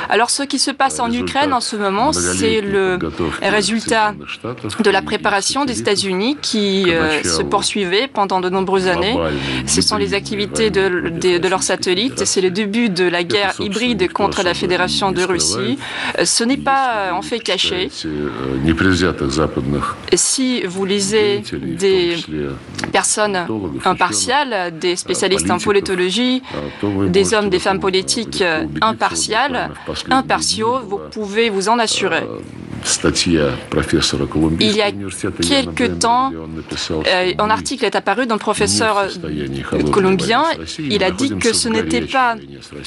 Alors 0.10 0.29
ce 0.29 0.43
qui 0.43 0.60
se 0.60 0.72
passe 0.72 1.00
en 1.00 1.10
Ukraine 1.10 1.53
en 1.53 1.62
ce 1.62 1.77
moment, 1.77 2.12
c'est 2.12 2.60
le 2.60 3.00
résultat 3.41 3.92
de 3.93 4.89
la 4.89 5.01
préparation 5.01 5.65
des 5.65 5.79
États-Unis 5.79 6.38
qui 6.41 6.85
euh, 6.88 7.21
se 7.23 7.41
poursuivait 7.41 8.07
pendant 8.07 8.39
de 8.39 8.50
nombreuses 8.50 8.88
années. 8.88 9.17
Ce 9.65 9.81
sont 9.81 9.97
les 9.97 10.13
activités 10.13 10.69
de, 10.69 11.47
leurs 11.47 11.63
satellites. 11.63 12.25
C'est 12.25 12.41
le 12.41 12.51
début 12.51 12.89
de 12.89 13.05
la 13.05 13.23
guerre 13.23 13.53
hybride 13.59 14.12
contre 14.12 14.43
la 14.43 14.53
Fédération 14.53 15.12
de 15.12 15.23
Russie. 15.23 15.77
Euh, 16.19 16.25
ce 16.25 16.43
n'est 16.43 16.57
pas 16.57 17.12
en 17.13 17.21
fait 17.21 17.39
caché. 17.39 17.89
Si 20.13 20.63
vous 20.63 20.85
lisez 20.85 21.43
des 21.63 22.15
personnes 22.91 23.45
impartiales, 23.85 24.77
des 24.77 24.95
spécialistes 24.95 25.50
en 25.51 25.57
politologie, 25.57 26.41
des 27.07 27.33
hommes, 27.33 27.50
des 27.50 27.59
femmes 27.59 27.79
politiques 27.79 28.43
impartiales, 28.81 29.71
impartiaux, 30.09 30.79
vous 30.88 31.00
pouvez 31.12 31.50
vous 31.50 31.69
en 31.69 31.79
assurer. 31.79 32.23
Il 34.59 34.75
y 34.75 34.81
a 34.81 34.91
quelques 34.91 35.99
temps, 35.99 36.31
euh, 36.91 37.31
un 37.37 37.49
article 37.49 37.85
est 37.85 37.95
apparu 37.95 38.25
d'un 38.25 38.37
professeur 38.37 39.05
colombien. 39.91 40.43
Il 40.79 41.03
a 41.03 41.11
dit 41.11 41.35
que 41.37 41.53
ce 41.53 41.69
n'était 41.69 42.01
pas 42.01 42.35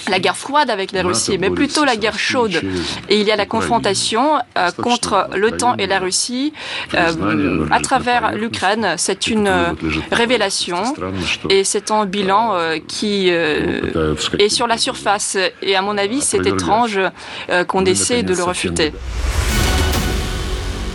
la 0.09 0.19
guerre 0.19 0.37
froide 0.37 0.71
avec 0.71 0.93
la 0.93 1.03
Russie, 1.03 1.39
mais 1.39 1.51
plutôt 1.51 1.85
la 1.85 1.97
guerre 1.97 2.19
chaude. 2.19 2.61
Et 3.09 3.21
il 3.21 3.27
y 3.27 3.33
a 3.33 3.37
la 3.37 3.47
confrontation 3.47 4.37
euh, 4.59 4.71
contre 4.83 5.29
l'OTAN 5.35 5.77
et 5.77 5.87
la 5.87 5.99
Russie 5.99 6.53
euh, 6.95 7.67
à 7.71 7.81
travers 7.81 8.33
l'Ukraine. 8.33 8.95
C'est 8.97 9.29
une 9.29 9.51
révélation 10.13 10.83
et 11.49 11.65
c'est 11.65 11.91
un 11.91 12.07
bilan 12.07 12.55
qui 12.87 13.29
est 13.29 14.49
sur 14.49 14.67
la 14.67 14.79
surface. 14.79 15.37
Et 15.63 15.77
à 15.77 15.83
mon 15.83 15.97
avis, 15.99 16.21
c'est 16.21 16.47
étrange 16.47 17.01
qu'on 17.69 17.85
essaie 17.85 18.23
de 18.23 18.35
le 18.35 18.43
refuter. 18.43 18.93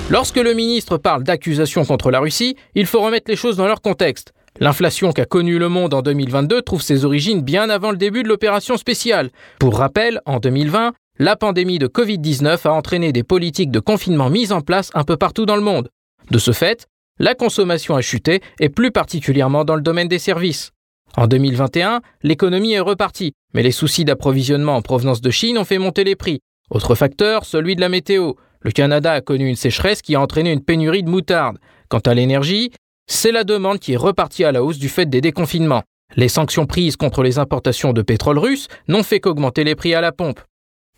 Lorsque 0.09 0.37
le 0.37 0.53
ministre 0.53 0.97
parle 0.97 1.23
d'accusations 1.23 1.85
contre 1.85 2.11
la 2.11 2.19
Russie, 2.19 2.55
il 2.75 2.85
faut 2.85 3.01
remettre 3.01 3.29
les 3.29 3.37
choses 3.37 3.57
dans 3.57 3.67
leur 3.67 3.81
contexte. 3.81 4.33
L'inflation 4.59 5.13
qu'a 5.13 5.25
connue 5.25 5.57
le 5.57 5.69
monde 5.69 5.93
en 5.93 6.01
2022 6.01 6.61
trouve 6.61 6.81
ses 6.81 7.05
origines 7.05 7.41
bien 7.41 7.69
avant 7.69 7.91
le 7.91 7.97
début 7.97 8.23
de 8.23 8.27
l'opération 8.27 8.77
spéciale. 8.77 9.29
Pour 9.59 9.77
rappel, 9.77 10.19
en 10.25 10.39
2020, 10.39 10.93
la 11.19 11.35
pandémie 11.35 11.79
de 11.79 11.87
Covid-19 11.87 12.67
a 12.67 12.73
entraîné 12.73 13.11
des 13.13 13.23
politiques 13.23 13.71
de 13.71 13.79
confinement 13.79 14.29
mises 14.29 14.51
en 14.51 14.61
place 14.61 14.91
un 14.93 15.03
peu 15.03 15.17
partout 15.17 15.45
dans 15.45 15.55
le 15.55 15.61
monde. 15.61 15.89
De 16.29 16.39
ce 16.39 16.51
fait, 16.51 16.87
la 17.19 17.35
consommation 17.35 17.95
a 17.95 18.01
chuté, 18.01 18.41
et 18.59 18.69
plus 18.69 18.91
particulièrement 18.91 19.63
dans 19.63 19.75
le 19.75 19.81
domaine 19.81 20.07
des 20.07 20.19
services. 20.19 20.71
En 21.15 21.27
2021, 21.27 22.01
l'économie 22.23 22.73
est 22.73 22.79
repartie, 22.79 23.33
mais 23.53 23.63
les 23.63 23.71
soucis 23.71 24.05
d'approvisionnement 24.05 24.75
en 24.75 24.81
provenance 24.81 25.21
de 25.21 25.29
Chine 25.29 25.57
ont 25.57 25.65
fait 25.65 25.77
monter 25.77 26.03
les 26.03 26.15
prix. 26.15 26.39
Autre 26.69 26.95
facteur, 26.95 27.45
celui 27.45 27.75
de 27.75 27.81
la 27.81 27.89
météo. 27.89 28.33
Le 28.63 28.71
Canada 28.71 29.13
a 29.13 29.21
connu 29.21 29.47
une 29.47 29.55
sécheresse 29.55 30.01
qui 30.01 30.15
a 30.15 30.21
entraîné 30.21 30.51
une 30.51 30.63
pénurie 30.63 31.03
de 31.03 31.09
moutarde. 31.09 31.57
Quant 31.89 31.99
à 31.99 32.13
l'énergie, 32.13 32.71
c'est 33.07 33.31
la 33.31 33.43
demande 33.43 33.79
qui 33.79 33.93
est 33.93 33.97
repartie 33.97 34.43
à 34.43 34.51
la 34.51 34.63
hausse 34.63 34.77
du 34.77 34.87
fait 34.87 35.07
des 35.07 35.21
déconfinements. 35.21 35.83
Les 36.15 36.27
sanctions 36.27 36.65
prises 36.65 36.95
contre 36.95 37.23
les 37.23 37.39
importations 37.39 37.93
de 37.93 38.01
pétrole 38.01 38.37
russe 38.37 38.67
n'ont 38.87 39.03
fait 39.03 39.19
qu'augmenter 39.19 39.63
les 39.63 39.75
prix 39.75 39.93
à 39.95 40.01
la 40.01 40.11
pompe. 40.11 40.39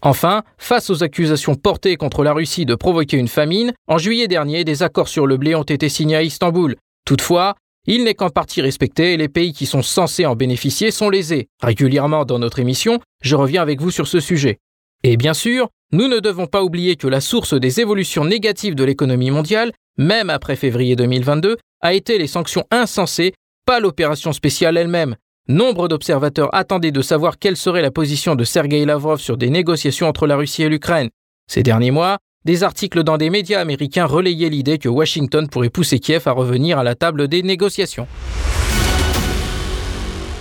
Enfin, 0.02 0.44
face 0.58 0.90
aux 0.90 1.04
accusations 1.04 1.56
portées 1.56 1.96
contre 1.96 2.24
la 2.24 2.34
Russie 2.34 2.66
de 2.66 2.76
provoquer 2.76 3.18
une 3.18 3.30
famine, 3.30 3.72
en 3.88 3.98
juillet 3.98 4.28
dernier, 4.28 4.66
des 4.66 4.84
accords 4.84 5.08
sur 5.08 5.26
le 5.26 5.38
blé 5.38 5.56
ont 5.56 5.64
été 5.64 5.88
signés 5.88 6.18
à 6.18 6.24
Istanbul. 6.24 6.76
Toutefois, 7.06 7.56
il 7.88 8.04
n'est 8.04 8.14
qu'en 8.14 8.30
partie 8.30 8.62
respecté 8.62 9.14
et 9.14 9.18
les 9.18 9.30
pays 9.30 9.54
qui 9.54 9.66
sont 9.66 9.82
censés 9.82 10.26
en 10.26 10.36
bénéficier 10.36 10.92
sont 10.92 11.10
lésés. 11.10 11.48
Régulièrement 11.62 12.26
dans 12.26 12.40
notre 12.40 12.60
émission, 12.60 13.00
je 13.22 13.36
reviens 13.36 13.62
avec 13.62 13.80
vous 13.80 13.92
sur 13.92 14.08
ce 14.08 14.20
sujet. 14.20 14.58
Et 15.04 15.18
bien 15.18 15.34
sûr, 15.34 15.70
nous 15.92 16.08
ne 16.08 16.20
devons 16.20 16.48
pas 16.48 16.64
oublier 16.64 16.96
que 16.96 17.08
la 17.08 17.20
source 17.20 17.54
des 17.54 17.82
évolutions 17.82 18.24
négatives 18.24 18.74
de 18.74 18.86
l'économie 18.86 19.32
mondiale, 19.32 19.74
même 19.98 20.30
après 20.30 20.56
février 20.56 20.96
2022, 20.96 21.58
a 21.82 21.94
été 21.94 22.18
les 22.18 22.28
sanctions 22.28 22.66
insensées, 22.72 23.34
pas 23.66 23.82
l'opération 23.82 24.32
spéciale 24.32 24.78
elle-même. 24.78 25.16
Nombre 25.50 25.90
d'observateurs 25.90 26.56
attendaient 26.56 26.92
de 26.92 27.02
savoir 27.02 27.38
quelle 27.38 27.58
serait 27.58 27.82
la 27.82 27.92
position 27.92 28.36
de 28.36 28.46
Sergei 28.46 28.86
Lavrov 28.86 29.20
sur 29.20 29.36
des 29.36 29.50
négociations 29.50 30.08
entre 30.08 30.26
la 30.26 30.38
Russie 30.38 30.64
et 30.64 30.70
l'Ukraine. 30.70 31.10
Ces 31.52 31.64
derniers 31.64 31.92
mois, 31.92 32.20
des 32.46 32.64
articles 32.64 33.04
dans 33.04 33.18
des 33.18 33.30
médias 33.30 33.60
américains 33.60 34.06
relayaient 34.06 34.50
l'idée 34.50 34.78
que 34.78 34.88
Washington 34.88 35.50
pourrait 35.50 35.70
pousser 35.70 36.00
Kiev 36.00 36.24
à 36.28 36.32
revenir 36.32 36.80
à 36.80 36.84
la 36.84 36.96
table 36.96 37.28
des 37.28 37.44
négociations. 37.44 38.08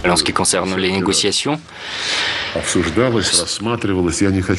En 0.09 0.17
ce 0.17 0.25
qui 0.25 0.33
concerne 0.33 0.77
les 0.77 0.91
négociations, 0.91 1.61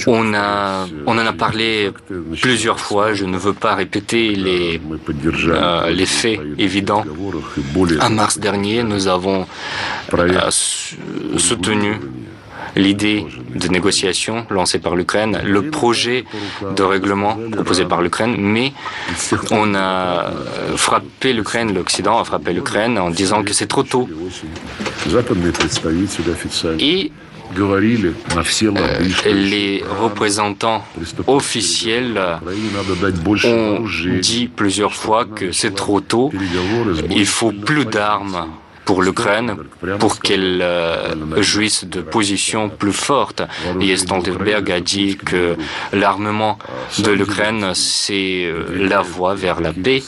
on, 0.08 0.34
a, 0.34 0.88
en 1.06 1.18
a 1.18 1.34
parlé 1.34 1.92
plusieurs 2.42 2.80
fois, 2.80 3.14
je 3.14 3.26
ne 3.26 3.38
veux 3.38 3.54
pas 3.54 3.76
répéter 3.76 4.36
les, 4.36 4.82
euh, 5.48 6.06
faits 6.06 6.40
évidents. 6.58 7.04
En 8.02 8.10
mars 8.10 8.40
dernier, 8.40 8.84
nous 8.84 9.08
avons 9.08 9.46
euh, 10.14 10.50
soutenu 11.38 12.00
l'idée 12.76 13.26
de 13.56 13.68
négociation 13.68 14.46
lancée 14.50 14.80
par 14.80 14.96
l'Ukraine, 14.96 15.42
le 15.44 15.70
projet 15.70 16.26
de 16.76 16.84
règlement 16.84 17.38
proposé 17.52 17.86
par 17.86 18.02
l'Ukraine, 18.02 18.36
mais 18.38 18.74
on 19.52 19.76
a 19.76 20.32
frappé 20.76 21.34
l'Ukraine, 21.34 21.74
l'Occident 21.74 22.20
a 22.20 22.24
frappé 22.24 22.54
l'Ukraine 22.54 22.98
en 22.98 23.10
disant 23.10 23.44
que 23.44 23.54
c'est 23.54 23.68
trop 23.68 23.84
tôt. 23.84 24.10
Et 26.80 27.12
euh, 27.60 27.82
les 29.26 29.84
représentants 30.02 30.84
officiels 31.28 32.20
ont 33.46 33.86
dit 34.22 34.48
plusieurs 34.48 34.94
fois 34.94 35.26
que 35.26 35.52
c'est 35.52 35.76
trop 35.76 36.02
tôt, 36.02 36.32
il 37.10 37.26
faut 37.26 37.52
plus 37.52 37.86
d'armes 37.86 38.48
pour 38.86 39.02
l'Ukraine 39.02 39.56
pour 40.00 40.20
qu'elle 40.20 40.60
euh, 40.62 41.42
jouisse 41.42 41.86
de 41.86 42.02
positions 42.02 42.70
plus 42.70 42.94
fortes. 42.94 43.42
Et 43.82 43.96
Stoltenberg 43.96 44.70
a 44.72 44.80
dit 44.80 45.18
que 45.18 45.56
l'armement 45.94 46.58
de 47.00 47.12
l'Ukraine, 47.12 47.72
c'est 47.74 48.44
euh, 48.46 48.66
la 48.88 49.02
voie 49.02 49.36
vers 49.36 49.62
la 49.62 49.74
paix. 49.74 50.04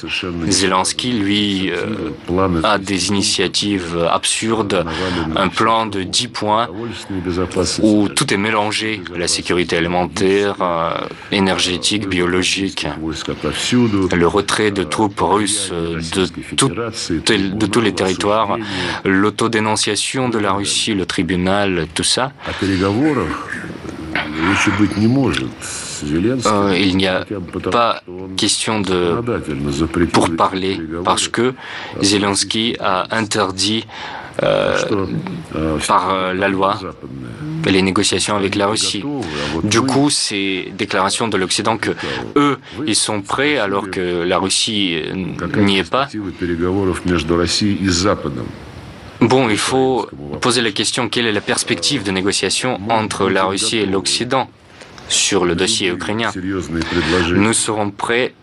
Zelensky, 0.47 1.11
lui, 1.13 1.71
euh, 1.71 2.61
a 2.63 2.77
des 2.77 3.07
initiatives 3.09 3.97
absurdes, 4.11 4.85
un 5.35 5.47
plan 5.47 5.85
de 5.85 6.03
10 6.03 6.27
points 6.29 6.67
où 7.81 8.09
tout 8.09 8.33
est 8.33 8.37
mélangé, 8.37 9.01
la 9.15 9.27
sécurité 9.27 9.77
alimentaire, 9.77 10.55
énergétique, 11.31 12.07
biologique, 12.07 12.87
le 14.13 14.27
retrait 14.27 14.71
de 14.71 14.83
troupes 14.83 15.19
russes 15.21 15.71
de, 15.71 16.27
de 17.37 17.65
tous 17.65 17.81
les 17.81 17.93
territoires 17.93 18.57
l'autodénonciation 19.03 20.29
de 20.29 20.39
la 20.39 20.53
Russie, 20.53 20.93
le 20.93 21.05
tribunal, 21.05 21.87
tout 21.93 22.03
ça. 22.03 22.31
Euh, 26.45 26.77
il 26.77 26.97
n'y 26.97 27.07
a 27.07 27.25
pas 27.71 28.01
question 28.37 28.81
de 28.81 29.15
pour 30.11 30.35
parler 30.35 30.79
parce 31.03 31.27
que 31.27 31.53
Zelensky 32.01 32.75
a 32.79 33.15
interdit 33.15 33.85
euh, 33.85 34.24
par 35.87 36.09
euh, 36.13 36.33
la 36.33 36.49
loi 36.49 36.79
les 37.71 37.81
négociations 37.81 38.35
avec 38.35 38.55
la 38.55 38.67
Russie. 38.67 39.03
Du 39.63 39.81
coup, 39.81 40.09
ces 40.09 40.71
déclarations 40.77 41.27
de 41.27 41.37
l'Occident 41.37 41.77
que 41.77 41.91
eux, 42.35 42.57
ils 42.85 42.95
sont 42.95 43.21
prêts 43.21 43.57
alors 43.57 43.89
que 43.89 44.23
la 44.23 44.37
Russie 44.37 45.01
n'y 45.57 45.79
est 45.79 45.89
pas. 45.89 46.07
Bon, 49.21 49.49
il 49.49 49.57
faut 49.57 50.07
poser 50.41 50.61
la 50.61 50.71
question 50.71 51.09
quelle 51.09 51.25
est 51.25 51.31
la 51.31 51.41
perspective 51.41 52.03
de 52.03 52.11
négociation 52.11 52.79
entre 52.89 53.29
la 53.29 53.45
Russie 53.45 53.77
et 53.77 53.85
l'Occident 53.85 54.49
sur 55.07 55.45
le 55.45 55.55
dossier 55.55 55.89
ukrainien? 55.89 56.31
Nous 57.33 57.53
serons 57.53 57.89
prêts 57.91 58.33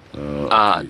à 0.50 0.82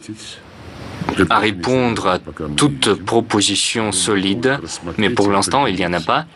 à 1.31 1.38
répondre 1.38 2.07
à 2.09 2.19
toute 2.57 2.95
proposition 3.04 3.92
solide, 3.92 4.59
mais 4.99 5.11
pour 5.11 5.31
l'instant, 5.31 5.66
il 5.66 5.76
n'y 5.76 5.87
en 5.87 5.92
a 5.92 6.00
pas. 6.00 6.26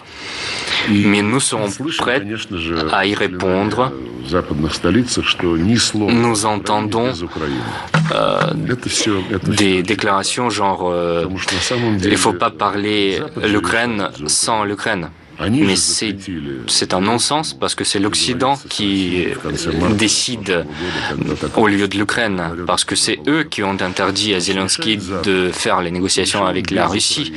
Mais 0.88 1.23
nous 1.23 1.40
serons 1.40 1.68
prêts 1.99 2.23
à 2.92 3.06
y 3.06 3.14
répondre. 3.14 3.92
Nous 5.95 6.47
entendons 6.47 7.12
euh, 8.12 8.40
des 9.47 9.83
déclarations 9.83 10.50
genre 10.50 10.88
euh, 10.90 11.26
il 12.02 12.11
ne 12.11 12.16
faut 12.16 12.33
pas 12.33 12.50
parler 12.50 13.21
l'Ukraine 13.42 14.09
sans 14.26 14.64
l'Ukraine. 14.64 15.11
Mais 15.40 15.76
c'est 15.76 16.95
un 16.95 17.00
non-sens 17.00 17.55
parce 17.55 17.75
que 17.75 17.85
c'est 17.85 17.99
l'Occident 17.99 18.59
qui 18.69 19.26
décide 19.93 20.64
au 21.57 21.66
lieu 21.66 21.88
de 21.88 21.99
l'Ukraine, 21.99 22.43
parce 22.66 22.85
que 22.85 22.97
c'est 22.97 23.19
eux 23.26 23.45
qui 23.45 23.62
ont 23.62 23.76
interdit 23.81 24.35
à 24.35 24.40
Zelensky 24.40 24.99
de 25.25 25.50
faire 25.52 25.83
les 25.83 25.90
négociations 25.90 26.47
avec 26.47 26.71
la 26.71 26.87
Russie. 26.87 27.33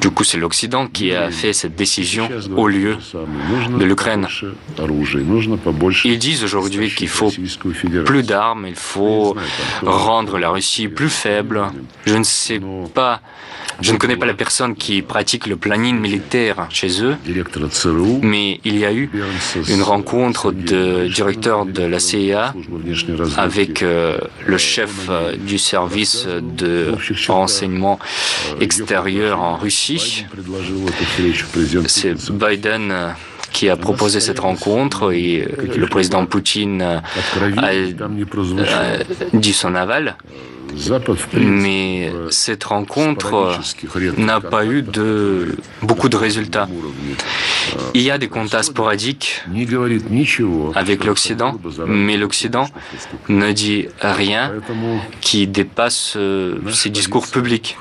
Du 0.00 0.10
coup, 0.10 0.24
c'est 0.24 0.38
l'Occident 0.38 0.86
qui 0.86 1.12
a 1.12 1.30
fait 1.30 1.52
cette 1.52 1.74
décision 1.74 2.28
au 2.56 2.68
lieu 2.68 2.96
de 3.78 3.84
l'Ukraine. 3.84 4.28
Ils 6.04 6.18
disent 6.18 6.44
aujourd'hui 6.44 6.90
qu'il 6.94 7.08
faut 7.08 7.32
plus 8.04 8.22
d'armes, 8.22 8.66
il 8.68 8.76
faut 8.76 9.36
rendre 9.82 10.38
la 10.38 10.50
Russie 10.50 10.88
plus 10.88 11.10
faible. 11.10 11.62
Je 12.06 12.16
ne 12.16 12.24
sais 12.24 12.60
pas. 12.94 13.20
Je 13.80 13.92
ne 13.92 13.98
connais 13.98 14.16
pas 14.16 14.24
la 14.24 14.34
personne 14.34 14.74
qui 14.74 15.02
pratique 15.02 15.46
le 15.46 15.56
planning 15.56 15.98
militaire 15.98 16.68
chez 16.76 17.02
eux, 17.02 17.16
mais 18.22 18.60
il 18.64 18.76
y 18.78 18.84
a 18.84 18.92
eu 18.92 19.08
une 19.68 19.82
rencontre 19.82 20.52
de 20.52 21.08
directeur 21.08 21.64
de 21.64 21.82
la 21.82 21.98
CIA 21.98 22.54
avec 23.38 23.82
euh, 23.82 24.18
le 24.46 24.58
chef 24.58 25.08
euh, 25.08 25.34
du 25.36 25.58
service 25.58 26.26
de 26.26 26.92
renseignement 27.28 27.98
extérieur 28.60 29.40
en 29.40 29.56
Russie. 29.56 30.26
C'est 31.86 32.14
Biden 32.30 32.90
euh, 32.90 33.08
qui 33.52 33.70
a 33.70 33.76
proposé 33.76 34.20
cette 34.20 34.40
rencontre 34.40 35.14
et 35.14 35.48
le 35.82 35.86
président 35.86 36.26
Poutine 36.26 36.82
a 36.82 37.72
dit 39.32 39.54
son 39.54 39.74
aval. 39.74 40.16
Mais 41.34 42.12
cette 42.30 42.64
rencontre 42.64 43.58
n'a 44.18 44.40
pas 44.40 44.64
eu 44.64 44.82
de, 44.82 45.56
beaucoup 45.82 46.08
de 46.08 46.16
résultats. 46.16 46.68
Il 47.94 48.02
y 48.02 48.10
a 48.10 48.18
des 48.18 48.28
contacts 48.28 48.64
sporadiques 48.64 49.42
avec 50.74 51.04
l'Occident, 51.04 51.58
mais 51.86 52.16
l'Occident 52.16 52.66
ne 53.28 53.52
dit 53.52 53.86
rien 54.00 54.52
qui 55.20 55.46
dépasse 55.46 56.14
euh, 56.16 56.58
ses 56.70 56.90
discours 56.90 57.26
publics. 57.26 57.76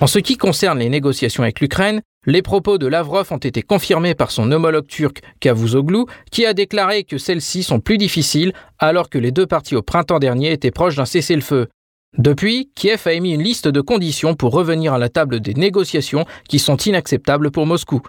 En 0.00 0.06
ce 0.06 0.18
qui 0.18 0.36
concerne 0.36 0.78
les 0.78 0.88
négociations 0.88 1.42
avec 1.42 1.60
l'Ukraine, 1.60 2.02
les 2.26 2.42
propos 2.42 2.76
de 2.76 2.86
Lavrov 2.86 3.32
ont 3.32 3.38
été 3.38 3.62
confirmés 3.62 4.14
par 4.14 4.30
son 4.30 4.50
homologue 4.50 4.86
turc 4.86 5.22
Cavusoglu, 5.40 6.04
qui 6.30 6.44
a 6.44 6.54
déclaré 6.54 7.04
que 7.04 7.18
celles-ci 7.18 7.62
sont 7.62 7.80
plus 7.80 7.98
difficiles 7.98 8.52
alors 8.78 9.08
que 9.08 9.18
les 9.18 9.30
deux 9.30 9.46
parties 9.46 9.76
au 9.76 9.82
printemps 9.82 10.18
dernier 10.18 10.52
étaient 10.52 10.72
proches 10.72 10.96
d'un 10.96 11.06
cessez-le-feu. 11.06 11.68
Depuis, 12.18 12.70
Kiev 12.74 13.02
a 13.06 13.12
émis 13.12 13.34
une 13.34 13.42
liste 13.42 13.68
de 13.68 13.80
conditions 13.80 14.34
pour 14.34 14.52
revenir 14.52 14.92
à 14.94 14.98
la 14.98 15.08
table 15.08 15.40
des 15.40 15.54
négociations 15.54 16.24
qui 16.48 16.58
sont 16.58 16.76
inacceptables 16.76 17.50
pour 17.50 17.66
Moscou. 17.66 18.00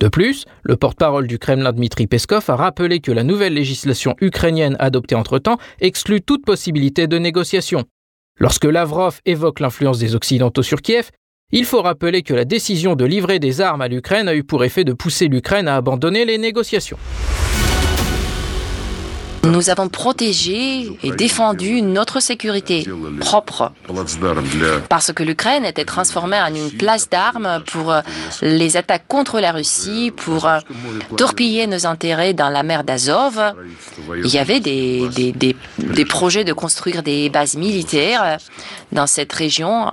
De 0.00 0.08
plus, 0.08 0.44
le 0.62 0.76
porte-parole 0.76 1.26
du 1.26 1.38
Kremlin 1.38 1.72
Dmitri 1.72 2.06
Peskov 2.06 2.44
a 2.48 2.56
rappelé 2.56 3.00
que 3.00 3.12
la 3.12 3.22
nouvelle 3.22 3.54
législation 3.54 4.16
ukrainienne 4.20 4.76
adoptée 4.80 5.14
entre-temps 5.14 5.58
exclut 5.80 6.20
toute 6.20 6.44
possibilité 6.44 7.06
de 7.06 7.16
négociation. 7.16 7.84
Lorsque 8.38 8.64
Lavrov 8.64 9.20
évoque 9.24 9.60
l'influence 9.60 9.98
des 9.98 10.14
Occidentaux 10.16 10.64
sur 10.64 10.82
Kiev, 10.82 11.10
il 11.52 11.64
faut 11.64 11.82
rappeler 11.82 12.22
que 12.22 12.34
la 12.34 12.44
décision 12.44 12.96
de 12.96 13.04
livrer 13.04 13.38
des 13.38 13.60
armes 13.60 13.82
à 13.82 13.88
l'Ukraine 13.88 14.28
a 14.28 14.34
eu 14.34 14.44
pour 14.44 14.64
effet 14.64 14.84
de 14.84 14.92
pousser 14.92 15.28
l'Ukraine 15.28 15.68
à 15.68 15.76
abandonner 15.76 16.24
les 16.24 16.38
négociations. 16.38 16.98
Nous 19.44 19.70
avons 19.70 19.88
protégé 19.88 20.88
et 21.02 21.10
défendu 21.10 21.82
notre 21.82 22.20
sécurité 22.20 22.86
propre 23.20 23.72
parce 24.88 25.12
que 25.12 25.22
l'Ukraine 25.22 25.64
était 25.64 25.84
transformée 25.84 26.40
en 26.40 26.54
une 26.54 26.70
place 26.70 27.08
d'armes 27.10 27.62
pour 27.66 27.94
les 28.42 28.76
attaques 28.76 29.06
contre 29.06 29.40
la 29.40 29.52
Russie, 29.52 30.12
pour 30.16 30.48
torpiller 31.16 31.66
nos 31.66 31.86
intérêts 31.86 32.32
dans 32.32 32.48
la 32.48 32.62
mer 32.62 32.84
d'Azov. 32.84 33.40
Il 34.16 34.32
y 34.32 34.38
avait 34.38 34.60
des, 34.60 35.08
des, 35.08 36.04
projets 36.04 36.44
de 36.44 36.52
construire 36.52 37.02
des 37.02 37.28
bases 37.28 37.56
militaires 37.56 38.38
dans 38.92 39.06
cette 39.06 39.32
région. 39.32 39.90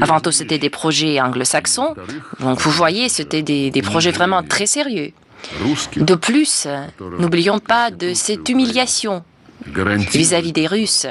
Avant 0.00 0.20
tout, 0.20 0.32
c'était 0.32 0.58
des 0.58 0.70
projets 0.70 1.20
anglo-saxons. 1.20 1.94
Donc, 2.40 2.60
vous 2.60 2.70
voyez, 2.70 3.08
c'était 3.08 3.42
des 3.42 3.82
projets 3.82 4.12
vraiment 4.12 4.42
très 4.42 4.66
sérieux. 4.66 5.12
De 5.96 6.14
plus, 6.14 6.66
n'oublions 7.18 7.58
pas 7.58 7.90
de 7.90 8.14
cette 8.14 8.48
humiliation 8.48 9.24
vis-à-vis 9.66 10.52
des 10.52 10.66
Russes. 10.66 11.06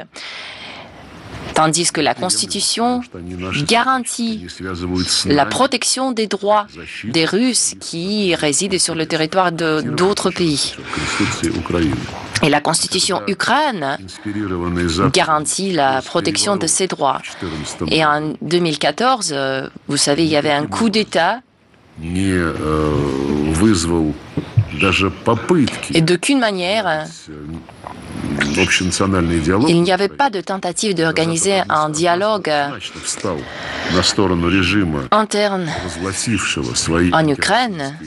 Tandis 1.54 1.92
que 1.92 2.00
la 2.00 2.14
Constitution 2.14 3.02
garantit 3.68 4.46
la 5.26 5.44
protection 5.44 6.12
des 6.12 6.26
droits 6.26 6.66
des 7.04 7.26
Russes 7.26 7.74
qui 7.78 8.34
résident 8.34 8.78
sur 8.78 8.94
le 8.94 9.06
territoire 9.06 9.52
d'autres 9.52 10.30
pays. 10.30 10.74
Et 12.42 12.48
la 12.48 12.60
Constitution 12.60 13.22
ukraine 13.26 13.98
garantit 15.12 15.72
la 15.72 16.00
protection 16.00 16.56
de 16.56 16.66
ces 16.66 16.86
droits. 16.86 17.20
Et 17.88 18.04
en 18.04 18.32
2014, 18.40 19.34
vous 19.88 19.96
savez, 19.96 20.24
il 20.24 20.30
y 20.30 20.36
avait 20.36 20.52
un 20.52 20.66
coup 20.66 20.88
d'État 20.88 21.40
et 25.94 26.00
d'aucune 26.00 26.38
manière, 26.40 27.06
il 29.68 29.82
n'y 29.82 29.92
avait 29.92 30.08
pas 30.08 30.30
de 30.30 30.40
tentative 30.40 30.94
d'organiser 30.94 31.60
un 31.68 31.90
dialogue 31.90 32.50
interne 35.10 35.68
en 37.12 37.28
Ukraine. 37.28 37.98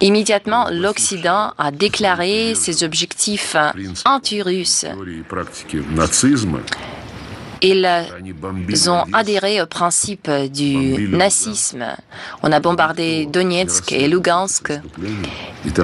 Immédiatement, 0.00 0.68
l'Occident 0.70 1.52
a 1.58 1.70
déclaré 1.70 2.54
ses 2.54 2.84
objectifs 2.84 3.56
anti-russes 4.04 4.86
ils 7.62 8.90
ont 8.90 9.04
adhéré 9.12 9.60
au 9.60 9.66
principe 9.66 10.30
du 10.30 11.08
nazisme. 11.08 11.84
On 12.42 12.52
a 12.52 12.60
bombardé 12.60 13.26
Donetsk 13.26 13.92
et 13.92 14.08
Lugansk 14.08 14.72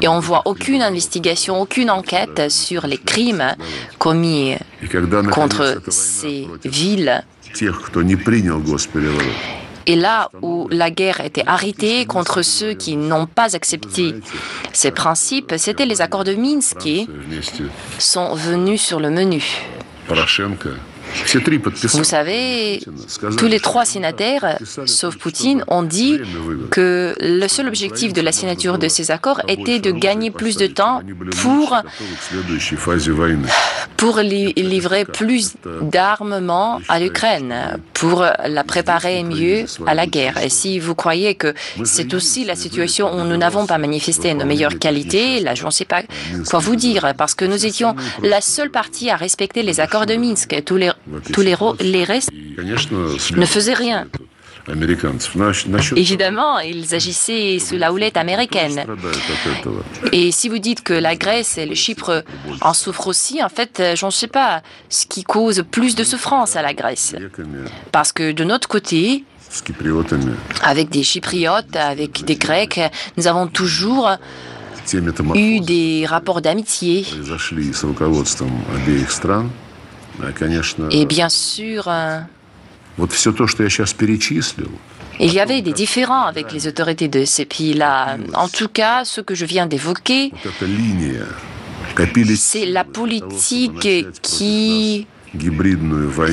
et 0.01 0.09
on 0.09 0.21
voit 0.21 0.43
aucune 0.47 0.83
investigation, 0.83 1.61
aucune 1.61 1.91
enquête 1.91 2.51
sur 2.51 2.87
les 2.87 2.99
crimes 2.99 3.55
commis 3.99 4.57
contre 5.31 5.81
ces 5.89 6.47
villes. 6.65 7.25
Et 9.89 9.95
là 9.95 10.31
où 10.43 10.67
la 10.71 10.91
guerre 10.91 11.21
était 11.21 11.45
arrêtée 11.47 12.07
contre 12.07 12.43
ceux 12.43 12.75
qui 12.75 12.97
n'ont 12.97 13.27
pas 13.27 13.55
accepté 13.55 14.17
ces 14.73 14.91
principes, 14.91 15.55
c'était 15.57 15.87
les 15.87 16.01
accords 16.01 16.25
de 16.25 16.35
Minsk 16.35 16.79
qui 16.79 17.09
sont 17.99 18.35
venus 18.35 18.83
sur 18.83 18.99
le 18.99 19.11
menu. 19.11 19.45
Vous 21.93 22.05
savez, 22.05 22.81
tous 23.39 23.47
les 23.47 23.61
trois 23.61 23.85
signataires, 23.85 24.59
sauf 24.87 25.17
Poutine, 25.17 25.65
ont 25.69 25.83
dit 25.83 26.19
que 26.71 27.15
le 27.21 27.49
seul 27.49 27.69
objectif 27.69 28.13
de 28.13 28.21
la 28.21 28.33
signature 28.33 28.79
de 28.79 28.89
ces 28.89 29.11
accords 29.11 29.41
était 29.49 29.79
de 29.79 29.91
gagner 29.91 30.31
plus 30.31 30.57
de 30.57 30.67
temps 30.67 31.03
pour, 31.43 31.77
pour 33.97 34.19
livrer 34.21 35.05
plus 35.05 35.55
d'armement 35.83 36.81
à 36.89 37.01
l'Ukraine, 37.01 37.79
pour 37.95 38.25
la 38.45 38.65
préparer 38.65 39.23
mieux 39.23 39.65
à 39.87 39.95
la 39.95 40.07
guerre. 40.07 40.39
Et 40.43 40.51
si 40.51 40.79
vous 40.79 40.95
croyez 40.95 41.35
que 41.35 41.55
c'est 41.85 42.15
aussi 42.15 42.45
la 42.45 42.57
situation 42.57 43.15
où 43.15 43.25
nous 43.25 43.37
n'avons 43.37 43.67
pas 43.67 43.79
manifesté 43.79 44.35
nos 44.35 44.45
meilleures 44.45 44.79
qualités, 44.79 45.41
là, 45.41 45.55
je 45.55 45.65
ne 45.65 45.71
sais 45.71 45.85
pas 45.85 46.03
quoi 46.49 46.59
vous 46.59 46.77
dire, 46.77 47.15
parce 47.17 47.35
que 47.35 47.45
nous 47.45 47.67
étions 47.67 47.95
la 48.23 48.41
seule 48.41 48.71
partie 48.71 49.11
à 49.11 49.17
respecter 49.17 49.63
les 49.63 49.81
accords 49.81 50.07
de 50.07 50.15
Minsk. 50.15 50.63
Tous 50.65 50.77
les 50.77 50.91
tous 51.33 51.43
les, 51.43 51.55
les 51.81 52.05
restes 52.05 52.31
ne 52.33 53.47
faisaient 53.47 53.75
rien. 53.75 54.07
Évidemment, 55.95 56.59
ils 56.59 56.95
agissaient 56.95 57.59
sous 57.61 57.77
la 57.77 57.93
houlette 57.93 58.17
américaine. 58.17 58.85
Et 60.13 60.33
si 60.33 60.49
vous 60.49 60.59
dites 60.59 60.83
que 60.83 60.93
la 60.93 61.15
Grèce 61.15 61.57
et 61.59 61.67
le 61.67 61.75
Chypre 61.75 62.25
en 62.61 62.75
souffrent 62.75 63.07
aussi, 63.07 63.43
en 63.43 63.49
fait, 63.49 63.81
je 63.95 64.05
ne 64.05 64.11
sais 64.11 64.27
pas 64.27 64.63
ce 64.89 65.07
qui 65.07 65.23
cause 65.23 65.65
plus 65.71 65.95
de 65.95 66.03
souffrance 66.03 66.57
à 66.57 66.63
la 66.63 66.75
Grèce. 66.75 67.15
Parce 67.93 68.13
que 68.13 68.33
de 68.33 68.43
notre 68.43 68.67
côté, 68.67 69.25
avec 70.63 70.89
des 70.89 71.05
Chypriotes, 71.05 71.77
avec 71.77 72.25
des 72.25 72.37
Grecs, 72.37 72.81
nous 73.17 73.27
avons 73.29 73.47
toujours 73.47 74.11
eu 75.35 75.61
des 75.61 76.07
rapports 76.07 76.41
d'amitié. 76.43 77.07
Et 80.91 81.07
bien 81.07 81.29
sûr, 81.29 81.89
euh, 81.89 82.21
il 85.19 85.33
y 85.33 85.41
avait 85.41 85.63
des 85.63 85.73
différends 85.73 86.25
avec 86.25 86.53
les 86.53 86.67
autorités 86.67 87.09
de 87.09 87.25
ces 87.25 87.45
pays-là. 87.45 88.17
En 88.35 88.49
tout 88.49 88.69
cas, 88.69 89.05
ce 89.05 89.21
que 89.21 89.35
je 89.35 89.45
viens 89.45 89.67
d'évoquer, 89.67 90.33
c'est 92.37 92.67
la 92.67 92.85
politique 92.85 93.89
qui 94.23 95.07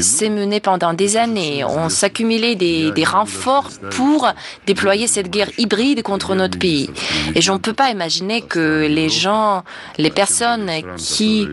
s'est 0.02 0.30
menée 0.30 0.60
pendant 0.60 0.94
des 0.94 1.18
années. 1.18 1.64
On 1.66 1.90
s'accumulait 1.90 2.56
des, 2.56 2.92
des, 2.92 3.04
renforts 3.04 3.70
pour 3.92 4.32
déployer 4.66 5.08
cette 5.08 5.30
guerre 5.30 5.50
hybride 5.58 6.04
contre 6.04 6.36
notre 6.36 6.58
pays. 6.58 6.90
Et 7.36 7.42
je 7.42 7.52
ne 7.52 7.58
peux 7.58 7.74
pas 7.74 7.90
imaginer 7.90 8.42
que 8.42 8.88
les 8.88 9.10
gens, 9.10 9.64
les 9.98 10.12
personnes 10.12 10.70
qui 10.98 11.48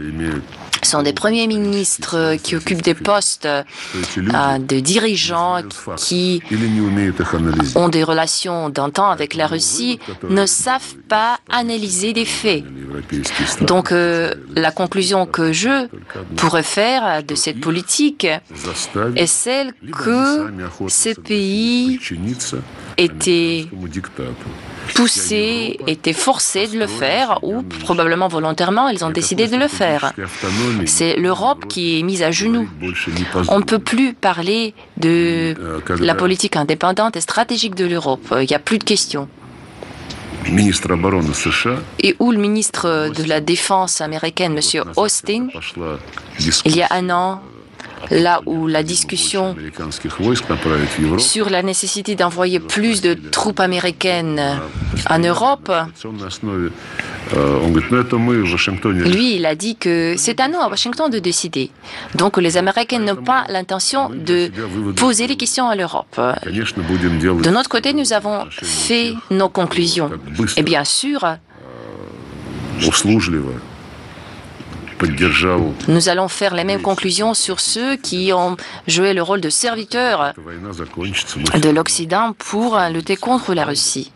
sont 0.88 1.03
des 1.03 1.12
premiers 1.12 1.47
ministres 1.47 2.37
qui 2.43 2.57
occupent 2.57 2.83
des 2.83 2.95
postes 2.95 3.47
euh, 3.47 3.62
de 4.59 4.81
dirigeants 4.81 5.62
qui 5.97 6.43
ont 7.75 7.88
des 7.88 8.05
relations 8.05 8.69
d'antan 8.69 9.11
avec 9.11 9.35
la 9.35 9.47
Russie 9.47 9.99
ne 10.29 10.47
savent 10.47 10.95
pas 11.09 11.38
analyser 11.49 12.12
des 12.12 12.25
faits. 12.25 12.64
Donc 13.62 13.93
euh, 13.93 14.35
la 14.55 14.71
conclusion 14.71 15.27
que 15.27 15.53
je 15.53 15.88
pourrais 16.37 16.62
faire 16.62 17.23
de 17.23 17.35
cette 17.35 17.61
politique 17.61 18.27
est 19.16 19.27
celle 19.27 19.73
que 19.93 20.51
ces 20.88 21.14
pays 21.14 21.99
étaient 22.97 23.66
poussés, 24.94 25.79
étaient 25.87 26.12
forcés 26.12 26.66
de 26.66 26.79
le 26.79 26.87
faire 26.87 27.38
ou 27.42 27.62
probablement 27.62 28.29
volontairement, 28.29 28.88
ils 28.88 29.05
ont 29.05 29.11
décidé 29.11 29.48
de 29.48 29.57
le 29.57 29.68
faire. 29.68 30.12
C'est 30.87 31.16
l'Europe 31.16 31.66
qui 31.68 31.98
est 31.98 32.03
mise 32.03 32.22
à 32.22 32.31
genoux. 32.31 32.68
On 33.48 33.59
ne 33.59 33.64
peut 33.64 33.79
plus 33.79 34.14
parler 34.14 34.74
de 34.96 35.55
la 36.00 36.14
politique 36.14 36.57
indépendante 36.57 37.16
et 37.16 37.20
stratégique 37.20 37.74
de 37.74 37.87
l'Europe. 37.87 38.35
Il 38.40 38.46
n'y 38.46 38.55
a 38.55 38.59
plus 38.59 38.79
de 38.79 38.85
questions. 38.85 39.29
Et 42.03 42.16
où 42.18 42.33
le 42.33 42.38
ministre 42.38 43.11
de 43.14 43.24
la 43.24 43.40
Défense 43.40 44.00
américaine, 44.00 44.59
M. 44.59 44.85
Austin, 44.96 45.48
il 46.64 46.76
y 46.76 46.83
a 46.83 46.88
un 46.90 47.11
an, 47.11 47.42
là 48.11 48.41
où 48.47 48.67
la 48.67 48.83
discussion 48.83 49.55
sur 51.19 51.51
la 51.51 51.63
nécessité 51.63 52.15
d'envoyer 52.15 52.61
plus 52.61 53.01
de 53.01 53.15
troupes 53.15 53.61
américaines 53.61 54.61
en 55.09 55.19
Europe, 55.19 55.71
lui, 58.93 59.37
il 59.37 59.47
a 59.47 59.55
dit 59.55 59.77
que 59.77 60.15
c'est 60.17 60.41
à 60.41 60.49
nous, 60.49 60.59
à 60.59 60.69
Washington, 60.69 61.11
de 61.11 61.19
décider. 61.19 61.71
Donc 62.15 62.39
les 62.39 62.57
Américains 62.57 62.99
n'ont 62.99 63.17
pas 63.17 63.45
l'intention 63.49 64.11
de 64.11 64.51
poser 64.97 65.27
les 65.27 65.37
questions 65.37 65.69
à 65.69 65.77
l'Europe. 65.77 66.19
De 66.19 67.51
notre 67.51 67.69
côté, 67.69 67.93
nous 67.93 68.13
avons 68.13 68.47
fait 68.51 69.15
nos 69.31 69.49
conclusions. 69.49 70.11
Et 70.57 70.63
bien 70.63 70.85
sûr, 70.85 71.25
Nous 75.89 76.09
allons 76.09 76.29
faire 76.29 76.55
les 76.55 76.65
mêmes 76.65 76.83
conclusions 76.83 77.35
sur 77.35 77.61
ceux 77.61 77.97
qui 77.97 78.33
ont 78.33 78.57
joué 78.87 79.15
le 79.15 79.23
rôle 79.23 79.41
de 79.41 79.49
serviteurs 79.51 80.33
de 80.37 81.71
l'Occident 81.71 82.35
pour 82.39 82.79
lutter 82.93 83.17
contre 83.17 83.55
la 83.55 83.65
Russie. 83.65 84.13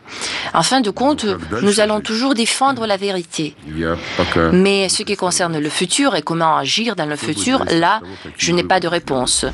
En 0.53 0.62
fin 0.62 0.81
de 0.81 0.90
compte, 0.90 1.27
nous 1.62 1.81
allons 1.81 2.01
toujours 2.01 2.35
défendre 2.35 2.87
la 2.87 2.97
vérité. 2.97 3.55
Mais 4.53 4.88
ce 4.88 5.03
qui 5.03 5.16
concerne 5.16 5.59
le 5.59 5.68
futur 5.68 6.14
et 6.16 6.23
comment 6.23 6.57
agir 6.57 6.97
dans 6.97 7.07
le 7.07 7.16
futur, 7.16 7.64
là, 7.70 8.01
je 8.37 8.53
n'ai 8.53 8.64
pas 8.64 8.81
de 8.81 8.88
réponse. 8.88 9.47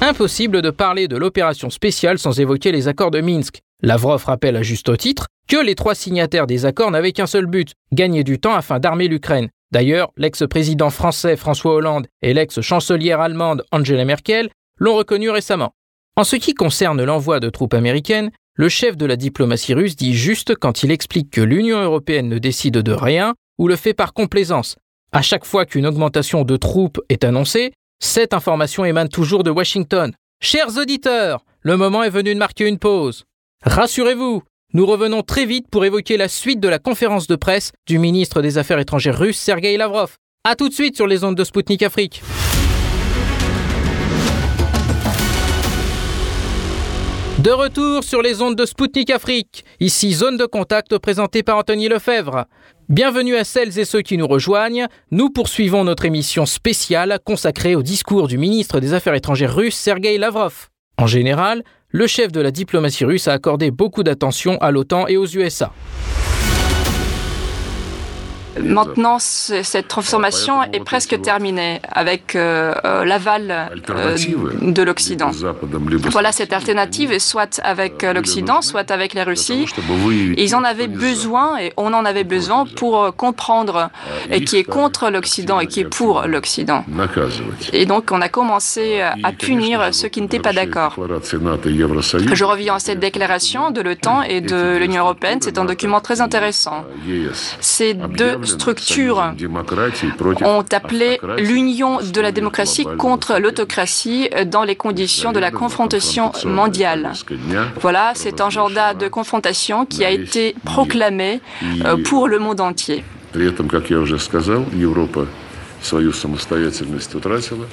Impossible 0.00 0.60
de 0.60 0.70
parler 0.70 1.08
de 1.08 1.16
l'opération 1.16 1.70
spéciale 1.70 2.18
sans 2.18 2.38
évoquer 2.38 2.72
les 2.72 2.88
accords 2.88 3.10
de 3.10 3.20
Minsk. 3.20 3.62
Lavrov 3.82 4.24
rappelle 4.24 4.56
à 4.56 4.62
juste 4.62 4.96
titre 4.96 5.26
que 5.48 5.56
les 5.56 5.74
trois 5.74 5.94
signataires 5.94 6.46
des 6.46 6.64
accords 6.64 6.90
n'avaient 6.90 7.12
qu'un 7.12 7.26
seul 7.26 7.46
but, 7.46 7.72
gagner 7.92 8.24
du 8.24 8.38
temps 8.38 8.54
afin 8.54 8.78
d'armer 8.78 9.08
l'Ukraine. 9.08 9.48
D'ailleurs, 9.72 10.10
l'ex-président 10.16 10.90
français 10.90 11.36
François 11.36 11.74
Hollande 11.74 12.06
et 12.22 12.32
l'ex-chancelière 12.32 13.20
allemande 13.20 13.64
Angela 13.72 14.04
Merkel 14.04 14.48
l'ont 14.78 14.96
reconnu 14.96 15.30
récemment. 15.30 15.72
En 16.16 16.24
ce 16.24 16.36
qui 16.36 16.54
concerne 16.54 17.02
l'envoi 17.02 17.40
de 17.40 17.50
troupes 17.50 17.74
américaines, 17.74 18.30
le 18.54 18.68
chef 18.68 18.96
de 18.96 19.04
la 19.04 19.16
diplomatie 19.16 19.74
russe 19.74 19.96
dit 19.96 20.14
juste 20.14 20.54
quand 20.54 20.84
il 20.84 20.92
explique 20.92 21.30
que 21.30 21.40
l'Union 21.40 21.82
européenne 21.82 22.28
ne 22.28 22.38
décide 22.38 22.78
de 22.78 22.92
rien 22.92 23.34
ou 23.58 23.66
le 23.66 23.76
fait 23.76 23.94
par 23.94 24.12
complaisance. 24.14 24.76
À 25.12 25.22
chaque 25.22 25.44
fois 25.44 25.66
qu'une 25.66 25.86
augmentation 25.86 26.44
de 26.44 26.56
troupes 26.56 27.00
est 27.08 27.24
annoncée, 27.24 27.72
cette 28.00 28.32
information 28.32 28.84
émane 28.84 29.08
toujours 29.08 29.42
de 29.42 29.50
Washington. 29.50 30.12
Chers 30.40 30.78
auditeurs, 30.78 31.44
le 31.62 31.76
moment 31.76 32.04
est 32.04 32.10
venu 32.10 32.32
de 32.32 32.38
marquer 32.38 32.68
une 32.68 32.78
pause. 32.78 33.24
Rassurez-vous, 33.66 34.42
nous 34.74 34.84
revenons 34.84 35.22
très 35.22 35.46
vite 35.46 35.68
pour 35.70 35.86
évoquer 35.86 36.18
la 36.18 36.28
suite 36.28 36.60
de 36.60 36.68
la 36.68 36.78
conférence 36.78 37.26
de 37.26 37.34
presse 37.34 37.72
du 37.86 37.98
ministre 37.98 38.42
des 38.42 38.58
Affaires 38.58 38.78
étrangères 38.78 39.18
russe 39.18 39.38
Sergei 39.38 39.78
Lavrov. 39.78 40.16
A 40.44 40.54
tout 40.54 40.68
de 40.68 40.74
suite 40.74 40.96
sur 40.96 41.06
les 41.06 41.24
ondes 41.24 41.34
de 41.34 41.44
Spoutnik 41.44 41.82
Afrique. 41.82 42.22
De 47.38 47.50
retour 47.50 48.04
sur 48.04 48.20
les 48.20 48.42
ondes 48.42 48.54
de 48.54 48.66
Spoutnik 48.66 49.08
Afrique, 49.08 49.64
ici 49.80 50.12
Zone 50.12 50.36
de 50.36 50.44
contact 50.44 50.98
présentée 50.98 51.42
par 51.42 51.56
Anthony 51.56 51.88
Lefebvre. 51.88 52.44
Bienvenue 52.90 53.36
à 53.36 53.44
celles 53.44 53.78
et 53.78 53.86
ceux 53.86 54.02
qui 54.02 54.18
nous 54.18 54.26
rejoignent. 54.28 54.88
Nous 55.10 55.30
poursuivons 55.30 55.84
notre 55.84 56.04
émission 56.04 56.44
spéciale 56.44 57.18
consacrée 57.24 57.76
au 57.76 57.82
discours 57.82 58.28
du 58.28 58.36
ministre 58.36 58.80
des 58.80 58.92
Affaires 58.92 59.14
étrangères 59.14 59.54
russe 59.54 59.74
Sergei 59.74 60.18
Lavrov. 60.18 60.68
En 60.98 61.06
général, 61.06 61.64
le 61.94 62.08
chef 62.08 62.32
de 62.32 62.40
la 62.40 62.50
diplomatie 62.50 63.04
russe 63.04 63.28
a 63.28 63.32
accordé 63.34 63.70
beaucoup 63.70 64.02
d'attention 64.02 64.58
à 64.58 64.72
l'OTAN 64.72 65.06
et 65.06 65.16
aux 65.16 65.26
USA. 65.26 65.72
Maintenant, 68.60 69.18
cette 69.18 69.88
transformation 69.88 70.62
est 70.72 70.84
presque 70.84 71.20
terminée 71.20 71.80
avec 71.90 72.36
euh, 72.36 72.74
euh, 72.84 73.04
l'aval 73.04 73.70
euh, 73.90 74.16
de 74.60 74.82
l'Occident. 74.82 75.30
Voilà 76.10 76.32
cette 76.32 76.52
alternative, 76.52 77.18
soit 77.18 77.60
avec 77.62 78.02
l'Occident, 78.02 78.62
soit 78.62 78.90
avec 78.90 79.14
la 79.14 79.24
Russie. 79.24 79.66
Ils 80.36 80.54
en 80.54 80.64
avaient 80.64 80.88
besoin 80.88 81.58
et 81.58 81.72
on 81.76 81.92
en 81.92 82.04
avait 82.04 82.24
besoin 82.24 82.64
pour 82.76 83.14
comprendre 83.16 83.90
qui 84.46 84.56
est 84.56 84.64
contre 84.64 85.10
l'Occident 85.10 85.60
et 85.60 85.66
qui 85.66 85.80
est 85.80 85.84
pour 85.84 86.22
l'Occident. 86.22 86.84
Et 87.72 87.86
donc, 87.86 88.10
on 88.10 88.20
a 88.20 88.28
commencé 88.28 89.00
à 89.00 89.32
punir 89.32 89.88
ceux 89.92 90.08
qui 90.08 90.20
n'étaient 90.20 90.38
pas 90.38 90.52
d'accord. 90.52 90.96
Je 90.96 92.44
reviens 92.44 92.76
à 92.76 92.78
cette 92.78 93.00
déclaration 93.00 93.70
de 93.70 93.80
l'OTAN 93.80 94.22
et 94.22 94.40
de 94.40 94.76
l'Union 94.76 95.02
européenne. 95.02 95.38
C'est 95.42 95.58
un 95.58 95.64
document 95.64 96.00
très 96.00 96.20
intéressant. 96.20 96.84
Ces 97.60 97.94
deux 97.94 98.43
structures 98.46 99.34
ont 100.44 100.64
appelé 100.72 101.20
l'union 101.38 101.98
de 102.00 102.20
la 102.20 102.32
démocratie 102.32 102.86
contre 102.98 103.38
l'autocratie 103.38 104.30
dans 104.46 104.64
les 104.64 104.76
conditions 104.76 105.32
de 105.32 105.40
la 105.40 105.50
confrontation 105.50 106.32
mondiale. 106.44 107.12
Voilà, 107.80 108.12
c'est 108.14 108.40
un 108.40 108.50
agenda 108.54 108.94
de 108.94 109.08
confrontation 109.08 109.84
qui 109.84 110.04
a 110.04 110.10
été 110.10 110.54
proclamé 110.64 111.40
euh, 111.84 111.96
pour 112.04 112.28
le 112.28 112.38
monde 112.38 112.60
entier. 112.60 113.04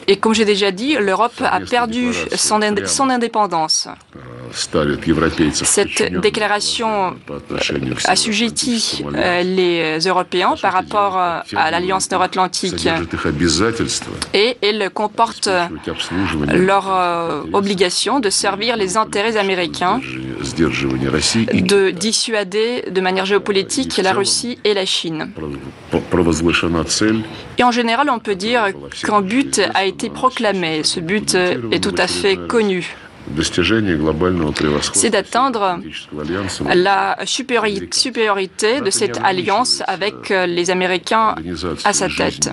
Et 0.07 0.17
comme 0.17 0.33
j'ai 0.33 0.45
déjà 0.45 0.71
dit, 0.71 0.95
l'Europe 0.99 1.41
a 1.41 1.59
perdu 1.61 2.11
son, 2.35 2.61
indépendance. 3.09 3.87
Cette 5.63 6.19
déclaration 6.19 7.15
assujettit 8.05 9.03
euh, 9.15 9.43
les 9.43 9.99
Européens 10.07 10.55
par 10.61 10.73
rapport 10.73 11.17
euh, 11.17 11.39
à 11.55 11.71
l'Alliance 11.71 12.11
nord-atlantique 12.11 12.87
et 14.33 14.57
elle 14.61 14.89
comporte 14.89 15.49
leur 16.53 16.85
obligation 17.53 18.19
de 18.19 18.29
servir 18.29 18.75
les 18.75 18.97
intérêts 18.97 19.37
américains, 19.37 20.01
de 20.53 21.91
dissuader 21.91 22.85
de 22.89 23.01
manière 23.01 23.25
géopolitique 23.25 23.97
la 23.97 24.13
Russie 24.13 24.57
et 24.63 24.73
la 24.73 24.85
Chine. 24.85 25.31
Et 27.57 27.63
en 27.63 27.71
général, 27.71 28.09
on 28.09 28.19
peut 28.19 28.35
dire 28.35 28.67
qu'un 29.05 29.21
but 29.21 29.61
a 29.73 29.85
été 29.85 30.09
proclamé. 30.09 30.83
Ce 30.83 30.99
but 30.99 31.35
est 31.35 31.83
tout 31.83 31.95
à 31.97 32.07
fait 32.07 32.37
connu. 32.47 32.95
C'est 34.93 35.09
d'atteindre 35.09 35.79
la 36.73 37.17
supériorité 37.25 38.81
de 38.81 38.89
cette 38.89 39.19
alliance 39.23 39.83
avec 39.87 40.29
les 40.29 40.69
Américains 40.71 41.35
à 41.83 41.93
sa 41.93 42.07
tête. 42.09 42.49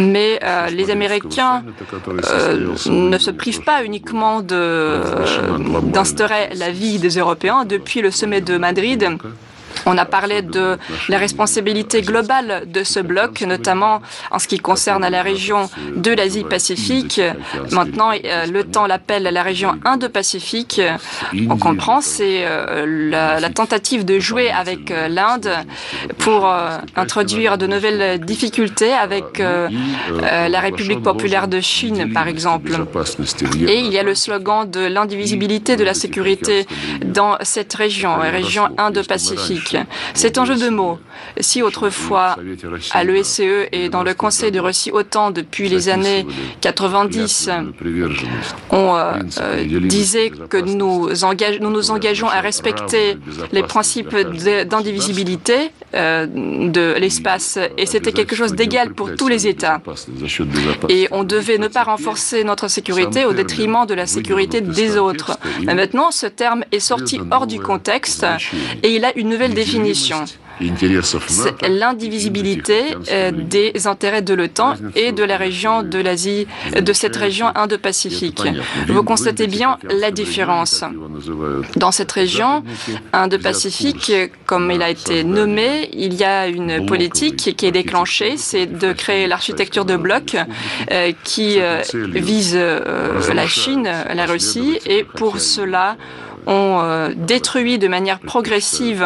Mais 0.00 0.38
euh, 0.42 0.66
les 0.68 0.90
Américains 0.90 1.62
euh, 2.30 2.74
ne 2.86 3.18
se 3.18 3.30
privent 3.30 3.62
pas 3.62 3.84
uniquement 3.84 4.40
d'instaurer 4.40 6.50
la 6.54 6.70
vie 6.70 6.98
des 6.98 7.18
Européens. 7.18 7.64
Depuis 7.64 8.00
le 8.00 8.10
sommet 8.10 8.40
de 8.40 8.58
Madrid, 8.58 9.06
on 9.86 9.96
a 9.98 10.04
parlé 10.04 10.42
de 10.42 10.78
la 11.08 11.18
responsabilité 11.18 12.02
globale 12.02 12.64
de 12.66 12.84
ce 12.84 13.00
bloc, 13.00 13.40
notamment 13.42 14.02
en 14.30 14.38
ce 14.38 14.48
qui 14.48 14.58
concerne 14.58 15.06
la 15.08 15.22
région 15.22 15.68
de 15.96 16.10
l'Asie-Pacifique. 16.10 17.20
Maintenant, 17.72 18.10
euh, 18.12 18.46
le 18.46 18.64
temps 18.64 18.86
l'appelle 18.86 19.24
la 19.24 19.42
région 19.42 19.78
Indo-Pacifique. 19.84 20.80
On 21.48 21.56
comprend, 21.56 22.00
c'est 22.00 22.44
euh, 22.44 23.10
la, 23.10 23.50
tentative 23.50 24.04
de 24.04 24.18
jouer 24.18 24.50
avec 24.50 24.90
euh, 24.90 25.08
l'Inde 25.08 25.50
pour 26.18 26.48
introduire 26.96 27.58
de 27.58 27.66
nouvelles 27.66 28.20
difficultés 28.20 28.92
avec 28.92 29.38
la 29.38 30.60
République 30.60 31.02
populaire 31.02 31.48
de 31.48 31.60
Chine, 31.60 32.12
par 32.12 32.28
exemple. 32.28 32.72
Et 33.66 33.80
il 33.80 33.92
y 33.92 33.98
a 33.98 34.02
le 34.02 34.14
slogan 34.14 34.70
de 34.70 34.80
l'indivisibilité 34.80 35.76
de 35.76 35.84
la 35.84 35.94
sécurité 35.94 36.66
dans 37.04 37.36
cette 37.42 37.72
région, 37.74 38.16
la 38.16 38.30
région 38.30 38.68
Indo-Pacifique. 38.78 39.69
C'est 40.14 40.38
un 40.38 40.44
jeu 40.44 40.56
de 40.56 40.68
mots. 40.68 40.98
Si 41.40 41.62
autrefois, 41.62 42.36
à 42.92 43.04
l'ESCE 43.04 43.40
e 43.40 43.68
et 43.72 43.88
dans 43.88 44.02
le 44.02 44.14
Conseil 44.14 44.50
de 44.50 44.60
Russie 44.60 44.90
OTAN 44.92 45.30
depuis 45.30 45.68
les 45.68 45.88
années 45.88 46.26
90, 46.60 47.50
on 48.70 48.94
euh, 48.94 49.12
euh, 49.40 49.80
disait 49.80 50.30
que 50.30 50.56
nous, 50.56 51.10
nous, 51.10 51.70
nous 51.70 51.90
engageons 51.90 52.28
à 52.28 52.40
respecter 52.40 53.16
les 53.52 53.62
principes 53.62 54.16
d'indivisibilité 54.16 55.70
euh, 55.94 56.26
de 56.26 56.94
l'espace 56.98 57.58
et 57.78 57.86
c'était 57.86 58.12
quelque 58.12 58.36
chose 58.36 58.54
d'égal 58.54 58.92
pour 58.92 59.14
tous 59.14 59.28
les 59.28 59.46
États. 59.46 59.80
Et 60.88 61.08
on 61.10 61.24
devait 61.24 61.58
ne 61.58 61.68
pas 61.68 61.84
renforcer 61.84 62.44
notre 62.44 62.68
sécurité 62.68 63.24
au 63.24 63.32
détriment 63.32 63.86
de 63.86 63.94
la 63.94 64.06
sécurité 64.06 64.60
des 64.60 64.96
autres. 64.96 65.38
Mais 65.64 65.74
maintenant, 65.74 66.10
ce 66.10 66.26
terme 66.26 66.64
est 66.72 66.80
sorti 66.80 67.20
hors 67.30 67.46
du 67.46 67.60
contexte 67.60 68.26
et 68.82 68.94
il 68.94 69.04
a 69.04 69.16
une 69.16 69.28
nouvelle 69.28 69.54
définition. 69.54 70.24
C'est 71.28 71.68
l'indivisibilité 71.68 72.82
euh, 73.10 73.30
des 73.30 73.86
intérêts 73.86 74.22
de 74.22 74.34
l'OTAN 74.34 74.74
et 74.94 75.12
de 75.12 75.24
la 75.24 75.36
région 75.36 75.82
de 75.82 75.98
l'Asie, 75.98 76.46
de 76.78 76.92
cette 76.92 77.16
région 77.16 77.46
Indo-Pacifique. 77.54 78.42
Vous 78.88 79.02
constatez 79.02 79.46
bien 79.46 79.78
la 79.88 80.10
différence. 80.10 80.84
Dans 81.76 81.92
cette 81.92 82.12
région 82.12 82.62
Indo-Pacifique, 83.12 84.12
comme 84.46 84.70
il 84.70 84.82
a 84.82 84.90
été 84.90 85.24
nommé, 85.24 85.88
il 85.92 86.14
y 86.14 86.24
a 86.24 86.46
une 86.46 86.84
politique 86.84 87.56
qui 87.56 87.66
est 87.66 87.72
déclenchée, 87.72 88.36
c'est 88.36 88.66
de 88.66 88.92
créer 88.92 89.26
l'architecture 89.26 89.84
de 89.84 89.96
bloc 89.96 90.36
euh, 90.90 91.12
qui 91.24 91.56
euh, 91.58 91.82
vise 91.94 92.56
la 92.56 93.46
Chine, 93.46 93.88
la 94.14 94.26
Russie, 94.26 94.78
et 94.86 95.04
pour 95.04 95.40
cela, 95.40 95.96
on 96.46 97.10
détruit 97.16 97.78
de 97.78 97.88
manière 97.88 98.18
progressive 98.18 99.04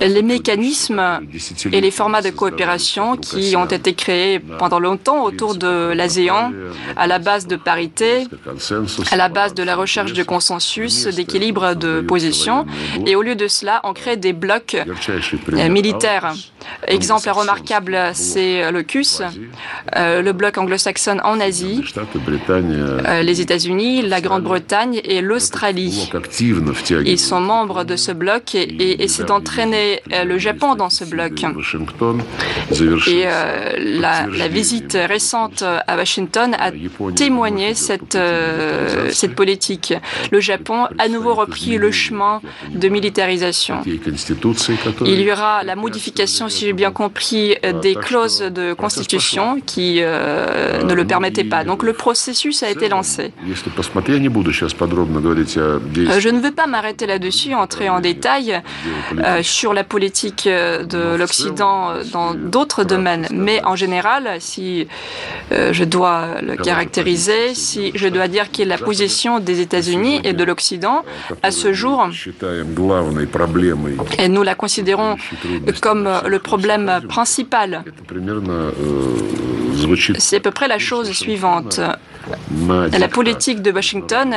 les 0.00 0.22
mécanismes 0.22 1.20
et 1.72 1.80
les 1.80 1.90
formats 1.90 2.22
de 2.22 2.30
coopération 2.30 3.16
qui 3.16 3.56
ont 3.56 3.66
été 3.66 3.94
créés 3.94 4.38
pendant 4.58 4.78
longtemps 4.78 5.24
autour 5.24 5.54
de 5.54 5.92
l'ASEAN, 5.92 6.52
à 6.96 7.06
la 7.06 7.18
base 7.18 7.46
de 7.46 7.56
parité, 7.56 8.26
à 9.10 9.16
la 9.16 9.28
base 9.28 9.54
de 9.54 9.62
la 9.62 9.76
recherche 9.76 10.12
de 10.12 10.22
consensus, 10.22 11.06
d'équilibre 11.06 11.74
de 11.74 12.00
position, 12.00 12.66
et 13.06 13.16
au 13.16 13.22
lieu 13.22 13.34
de 13.34 13.48
cela, 13.48 13.80
on 13.84 13.92
crée 13.92 14.16
des 14.16 14.32
blocs 14.32 14.76
euh, 14.76 15.68
militaires. 15.68 16.34
Exemple 16.88 17.30
remarquable, 17.30 17.98
c'est 18.12 18.70
le 18.70 18.82
CUS, 18.82 19.22
euh, 19.96 20.22
le 20.22 20.32
bloc 20.32 20.58
anglo-saxon 20.58 21.18
en 21.24 21.40
Asie, 21.40 21.82
euh, 22.50 23.22
les 23.22 23.40
États-Unis, 23.40 24.02
la 24.02 24.20
Grande-Bretagne 24.20 25.00
et 25.04 25.20
l'Australie. 25.20 26.10
Ils 27.04 27.18
sont 27.18 27.40
membres 27.40 27.84
de 27.84 27.96
ce 27.96 28.12
bloc 28.12 28.54
et, 28.54 29.08
c'est 29.08 29.24
d'entraîner 29.24 30.00
le 30.24 30.38
Japon 30.38 30.74
dans 30.74 30.90
ce 30.90 31.04
bloc. 31.04 31.44
Et 33.06 33.24
la, 33.24 34.26
la, 34.26 34.48
visite 34.48 34.96
récente 35.00 35.62
à 35.62 35.96
Washington 35.96 36.54
a 36.58 36.70
témoigné 37.14 37.74
cette, 37.74 38.18
cette 39.10 39.34
politique. 39.34 39.94
Le 40.30 40.40
Japon 40.40 40.86
a 40.98 41.08
nouveau 41.08 41.34
repris 41.34 41.78
le 41.78 41.90
chemin 41.90 42.40
de 42.70 42.88
militarisation. 42.88 43.76
Il 43.86 45.20
y 45.20 45.32
aura 45.32 45.62
la 45.64 45.76
modification, 45.76 46.48
j'ai 46.62 46.72
bien 46.72 46.92
compris, 46.92 47.56
des 47.82 47.94
clauses 47.94 48.40
de 48.40 48.72
constitution 48.72 49.60
qui 49.64 49.98
euh, 50.00 50.82
ne 50.84 50.94
le 50.94 51.04
permettaient 51.04 51.44
pas. 51.44 51.64
Donc 51.64 51.82
le 51.82 51.92
processus 51.92 52.62
a 52.62 52.70
été 52.70 52.88
lancé. 52.88 53.32
Euh, 53.42 53.54
je 56.20 56.28
ne 56.28 56.40
veux 56.40 56.52
pas 56.52 56.66
m'arrêter 56.66 57.06
là-dessus, 57.06 57.54
entrer 57.54 57.88
en 57.88 58.00
détail 58.00 58.62
euh, 59.18 59.42
sur 59.42 59.74
la 59.74 59.82
politique 59.82 60.44
de 60.46 61.16
l'Occident 61.16 61.94
dans 62.12 62.34
d'autres 62.34 62.84
domaines, 62.84 63.26
mais 63.32 63.60
en 63.64 63.76
général, 63.76 64.36
si 64.38 64.86
je 65.50 65.84
dois 65.84 66.40
le 66.42 66.56
caractériser, 66.56 67.54
si 67.54 67.90
je 67.94 68.08
dois 68.08 68.28
dire 68.28 68.52
que 68.52 68.62
la 68.62 68.78
position 68.78 69.40
des 69.40 69.60
États-Unis 69.60 70.20
et 70.24 70.32
de 70.32 70.44
l'Occident 70.44 71.04
à 71.42 71.50
ce 71.50 71.72
jour, 71.72 72.08
et 74.18 74.28
nous 74.28 74.42
la 74.42 74.54
considérons 74.54 75.16
comme 75.80 76.08
le 76.26 76.38
problème 76.42 77.00
principal. 77.08 77.84
C'est 80.18 80.36
à 80.36 80.40
peu 80.40 80.50
près 80.50 80.68
la 80.68 80.78
chose 80.78 81.10
suivante 81.12 81.80
la 82.66 83.08
politique 83.08 83.62
de 83.62 83.70
Washington 83.70 84.34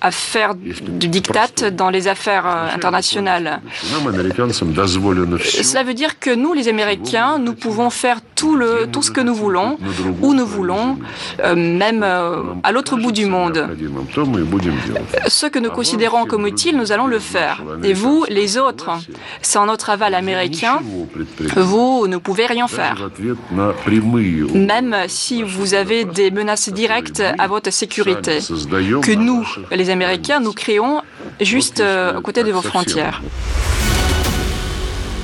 à 0.00 0.10
faire 0.10 0.54
du 0.54 1.08
diktat 1.08 1.70
dans 1.72 1.90
les 1.90 2.08
affaires 2.08 2.46
euh, 2.46 2.74
internationales. 2.74 3.60
Cela 4.52 5.82
veut 5.82 5.94
dire 5.94 6.18
que 6.18 6.34
nous, 6.34 6.52
les 6.54 6.68
Américains, 6.68 7.38
nous 7.38 7.54
pouvons 7.54 7.90
faire 7.90 8.20
tout, 8.34 8.56
le, 8.56 8.88
tout 8.90 9.02
ce 9.02 9.10
que 9.10 9.20
nous 9.20 9.34
voulons, 9.34 9.78
où 10.22 10.32
nous 10.34 10.46
voulons, 10.46 10.98
euh, 11.44 11.54
même 11.54 12.02
euh, 12.02 12.42
à 12.62 12.72
l'autre 12.72 12.96
bout 12.96 13.12
du 13.12 13.26
monde. 13.26 13.68
Ce 15.28 15.46
que 15.46 15.58
nous 15.58 15.70
considérons 15.70 16.24
comme 16.24 16.46
utile, 16.46 16.76
nous 16.76 16.92
allons 16.92 17.06
le 17.06 17.18
faire. 17.18 17.62
Et 17.82 17.92
vous, 17.92 18.24
les 18.28 18.56
autres, 18.58 18.90
sans 19.42 19.66
notre 19.66 19.90
aval 19.90 20.14
américain, 20.14 20.80
vous 21.56 22.06
ne 22.06 22.16
pouvez 22.16 22.46
rien 22.46 22.68
faire. 22.68 23.10
Même 24.54 24.96
si 25.08 25.42
vous 25.42 25.74
avez 25.74 26.04
des 26.04 26.30
menaces 26.30 26.68
directes 26.70 27.22
à 27.38 27.46
votre 27.46 27.72
sécurité, 27.72 28.38
que 28.38 29.14
nous, 29.14 29.46
les 29.70 29.90
Américains, 29.90 30.40
nous 30.40 30.52
créons 30.52 31.02
juste 31.40 31.80
euh, 31.80 32.18
à 32.18 32.20
côté 32.20 32.42
de 32.44 32.52
vos 32.52 32.62
frontières. 32.62 33.22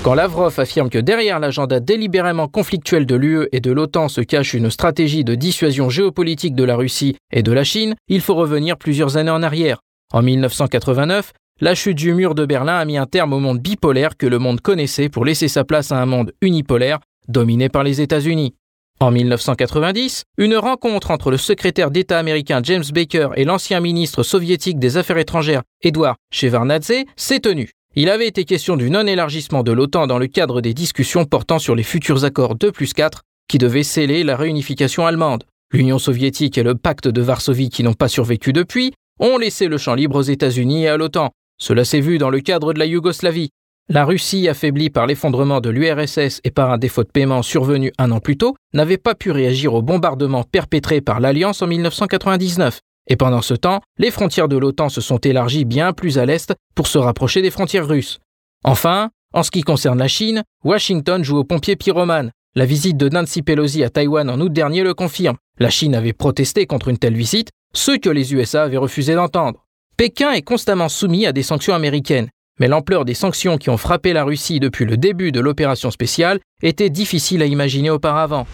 Quand 0.03 0.15
Lavrov 0.15 0.61
affirme 0.61 0.89
que 0.89 0.99
derrière 0.99 1.41
l'agenda 1.41 1.81
délibérément 1.81 2.47
conflictuel 2.47 3.07
de 3.07 3.17
l'UE 3.17 3.49
et 3.51 3.59
de 3.59 3.73
l'OTAN 3.73 4.09
se 4.09 4.21
cache 4.21 4.55
une 4.55 4.71
stratégie 4.71 5.25
de 5.25 5.35
dissuasion 5.35 5.91
géopolitique 5.91 6.55
de 6.55 6.63
la 6.63 6.77
Russie 6.77 7.17
et 7.33 7.43
de 7.43 7.51
la 7.51 7.65
Chine, 7.65 7.97
il 8.07 8.21
faut 8.21 8.37
revenir 8.37 8.77
plusieurs 8.77 9.17
années 9.17 9.33
en 9.33 9.43
arrière. 9.43 9.81
En 10.13 10.23
1989, 10.23 11.33
la 11.61 11.75
chute 11.75 11.97
du 11.97 12.13
mur 12.13 12.35
de 12.35 12.45
Berlin 12.45 12.77
a 12.77 12.85
mis 12.85 12.99
un 12.99 13.07
terme 13.07 13.33
au 13.33 13.41
monde 13.41 13.61
bipolaire 13.61 14.19
que 14.19 14.27
le 14.27 14.39
monde 14.39 14.61
connaissait 14.61 15.09
pour 15.09 15.25
laisser 15.25 15.49
sa 15.49 15.65
place 15.65 15.91
à 15.91 16.01
un 16.01 16.05
monde 16.05 16.33
unipolaire 16.43 16.99
dominé 17.29 17.71
par 17.71 17.83
les 17.83 18.03
États-Unis. 18.03 18.55
En 19.01 19.11
1990, 19.11 20.25
une 20.37 20.57
rencontre 20.57 21.11
entre 21.11 21.31
le 21.31 21.39
secrétaire 21.39 21.91
d'État 21.91 22.19
américain 22.19 22.61
James 22.63 22.85
Baker 22.93 23.31
et 23.37 23.45
l'ancien 23.45 23.81
ministre 23.81 24.23
soviétique 24.23 24.79
des 24.79 24.99
Affaires 24.99 25.19
étrangères 25.19 25.63
Edouard 25.83 26.17
Shevardnadze 26.31 27.05
s'est 27.17 27.41
tenue. 27.41 27.71
Il 27.95 28.11
avait 28.11 28.29
été 28.29 28.45
question 28.45 28.77
du 28.77 28.91
non-élargissement 28.91 29.63
de 29.63 29.73
l'OTAN 29.73 30.07
dans 30.07 30.19
le 30.19 30.27
cadre 30.27 30.61
des 30.61 30.75
discussions 30.75 31.25
portant 31.25 31.59
sur 31.59 31.75
les 31.75 31.83
futurs 31.83 32.25
accords 32.25 32.57
2 32.57 32.71
plus 32.71 32.93
4 32.93 33.23
qui 33.49 33.57
devaient 33.57 33.83
sceller 33.83 34.25
la 34.25 34.37
réunification 34.37 35.07
allemande. 35.07 35.45
L'Union 35.73 35.99
soviétique 35.99 36.59
et 36.59 36.63
le 36.63 36.75
pacte 36.75 37.09
de 37.09 37.23
Varsovie 37.23 37.71
qui 37.71 37.83
n'ont 37.83 37.95
pas 37.95 38.09
survécu 38.09 38.53
depuis 38.53 38.93
ont 39.19 39.39
laissé 39.39 39.69
le 39.69 39.79
champ 39.79 39.95
libre 39.95 40.17
aux 40.17 40.23
États-Unis 40.23 40.85
et 40.85 40.89
à 40.89 40.97
l'OTAN. 40.97 41.31
Cela 41.59 41.85
s'est 41.85 42.01
vu 42.01 42.19
dans 42.19 42.31
le 42.31 42.41
cadre 42.41 42.73
de 42.73 42.79
la 42.79 42.87
Yougoslavie. 42.87 43.51
La 43.89 44.05
Russie, 44.05 44.49
affaiblie 44.49 44.91
par 44.91 45.07
l'effondrement 45.07 45.61
de 45.61 45.71
l'URSS 45.71 46.41
et 46.43 46.51
par 46.51 46.73
un 46.73 46.79
défaut 46.79 47.05
de 47.05 47.09
paiement 47.09 47.43
survenu 47.43 47.93
un 47.99 48.11
an 48.11 48.19
plus 48.19 48.37
tôt, 48.37 48.57
n'avait 48.75 48.99
pas 48.99 49.15
pu 49.15 49.31
réagir 49.31 49.75
au 49.75 49.83
bombardement 49.83 50.43
perpétré 50.43 51.01
par 51.01 51.21
l'Alliance 51.21 51.63
en 51.63 51.69
1999. 51.69 52.81
Et 53.09 53.17
pendant 53.17 53.43
ce 53.43 53.55
temps, 53.55 53.81
les 53.99 54.11
frontières 54.11 54.49
de 54.49 54.57
l'OTAN 54.57 54.89
se 54.89 55.01
sont 55.01 55.19
élargies 55.19 55.65
bien 55.65 55.93
plus 55.93 56.19
à 56.19 56.27
l'est 56.27 56.53
pour 56.75 56.89
se 56.89 56.99
rapprocher 56.99 57.43
des 57.43 57.53
frontières 57.53 57.87
russes. 57.87 58.19
Enfin, 58.65 59.11
en 59.33 59.45
ce 59.45 59.53
qui 59.53 59.63
concerne 59.63 59.99
la 59.99 60.09
Chine, 60.09 60.43
Washington 60.65 61.23
joue 61.23 61.39
au 61.39 61.45
pompier 61.45 61.77
pyromane. 61.77 62.33
La 62.57 62.67
visite 62.67 62.97
de 62.97 63.09
Nancy 63.09 63.43
Pelosi 63.43 63.85
à 63.85 63.91
Taïwan 63.91 64.29
en 64.29 64.41
août 64.41 64.53
dernier 64.53 64.83
le 64.83 64.95
confirme. 64.95 65.37
La 65.59 65.71
Chine 65.71 65.95
avait 65.95 66.13
protesté 66.13 66.67
contre 66.67 66.89
une 66.89 66.99
telle 66.99 67.17
visite, 67.17 67.51
ce 67.73 67.97
que 67.97 68.11
les 68.11 68.35
USA 68.35 68.65
avaient 68.65 68.77
refusé 68.79 69.15
d'entendre. 69.15 69.66
Pékin 69.97 70.33
est 70.33 70.43
constamment 70.43 70.89
soumis 70.89 71.27
à 71.27 71.33
des 71.33 71.43
sanctions 71.43 71.75
américaines 71.75 72.29
mais 72.59 72.69
l'ampleur 72.69 73.05
des 73.05 73.15
sanctions 73.15 73.59
qui 73.59 73.71
ont 73.71 73.77
frappé 73.77 74.13
la 74.13 74.25
Russie 74.25 74.61
depuis 74.61 74.85
le 74.85 74.97
début 74.97 75.33
de 75.33 75.41
l'opération 75.41 75.91
spéciale 75.91 76.41
était 76.63 76.91
difficile 76.91 77.43
à 77.43 77.47
imaginer 77.47 77.91
auparavant. 77.91 78.47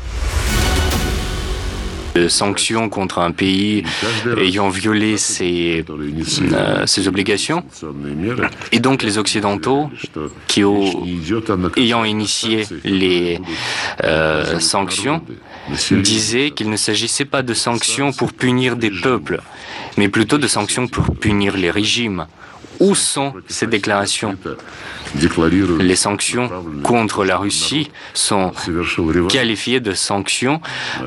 De 2.15 2.29
sanctions 2.29 2.89
contre 2.89 3.19
un 3.19 3.31
pays 3.31 3.85
ayant 4.39 4.69
violé 4.69 5.17
ses, 5.17 5.85
euh, 6.53 6.87
ses, 6.87 7.09
obligations. 7.09 7.65
Et 8.71 8.81
donc 8.81 9.03
les 9.03 9.17
Occidentaux, 9.17 9.91
qui 10.47 10.63
ont, 10.63 11.07
ayant 11.77 12.05
initié 12.05 12.67
les 12.85 13.41
euh, 14.05 14.59
sanctions, 14.59 15.23
disaient 15.91 16.51
qu'il 16.51 16.69
ne 16.69 16.77
s'agissait 16.77 17.25
pas 17.25 17.43
de 17.43 17.55
sanctions 17.55 18.13
pour 18.13 18.33
punir 18.33 18.77
des 18.77 18.91
peuples, 18.91 19.41
mais 19.97 20.09
plutôt 20.09 20.39
de 20.39 20.47
sanctions 20.47 20.89
pour 20.89 21.17
punir 21.17 21.57
les 21.57 21.71
régimes. 21.71 22.27
Où 22.83 22.97
sont 22.97 23.33
ces 23.47 23.69
déclarations 23.69 24.37
Les 25.79 25.95
sanctions 25.95 26.51
contre 26.83 27.25
la 27.25 27.37
Russie 27.37 27.93
sont 28.13 28.51
qualifiées 29.29 29.79
de 29.79 29.93
sanctions 29.93 30.61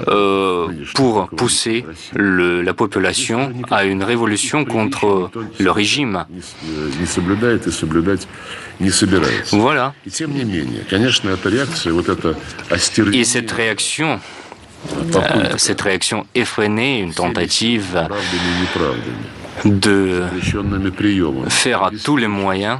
euh, 0.08 0.70
pour 0.94 1.28
pousser 1.28 1.86
la 2.16 2.74
population 2.74 3.52
à 3.72 3.84
une 3.84 4.04
révolution 4.04 4.64
contre 4.64 5.30
le 5.60 5.72
régime. 5.72 6.24
Voilà. 9.52 9.94
Et 13.12 13.24
cette 13.26 13.52
réaction, 13.52 14.20
euh, 15.14 15.54
cette 15.58 15.82
réaction 15.82 16.26
effrénée, 16.36 17.00
une 17.02 17.14
tentative 17.14 18.08
de 19.63 20.24
faire 21.50 21.84
à 21.84 21.91
tous 22.04 22.18
les 22.18 22.28
moyens 22.28 22.80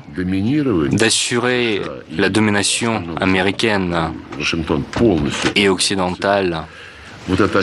d'assurer 0.91 1.81
la 2.17 2.29
domination 2.29 3.03
américaine 3.21 4.11
et 5.55 5.69
occidentale 5.69 6.63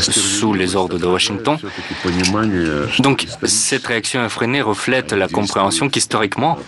sous 0.00 0.54
les 0.54 0.74
ordres 0.76 0.98
de 0.98 1.06
Washington. 1.06 1.56
Donc 2.98 3.26
cette 3.44 3.86
réaction 3.86 4.24
effrénée 4.24 4.62
reflète 4.62 5.12
la 5.12 5.28
compréhension 5.28 5.88
qu'historiquement, 5.88 6.58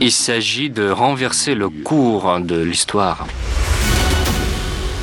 il 0.00 0.12
s'agit 0.12 0.70
de 0.70 0.88
renverser 0.88 1.54
le 1.54 1.68
cours 1.68 2.40
de 2.40 2.62
l'histoire. 2.62 3.26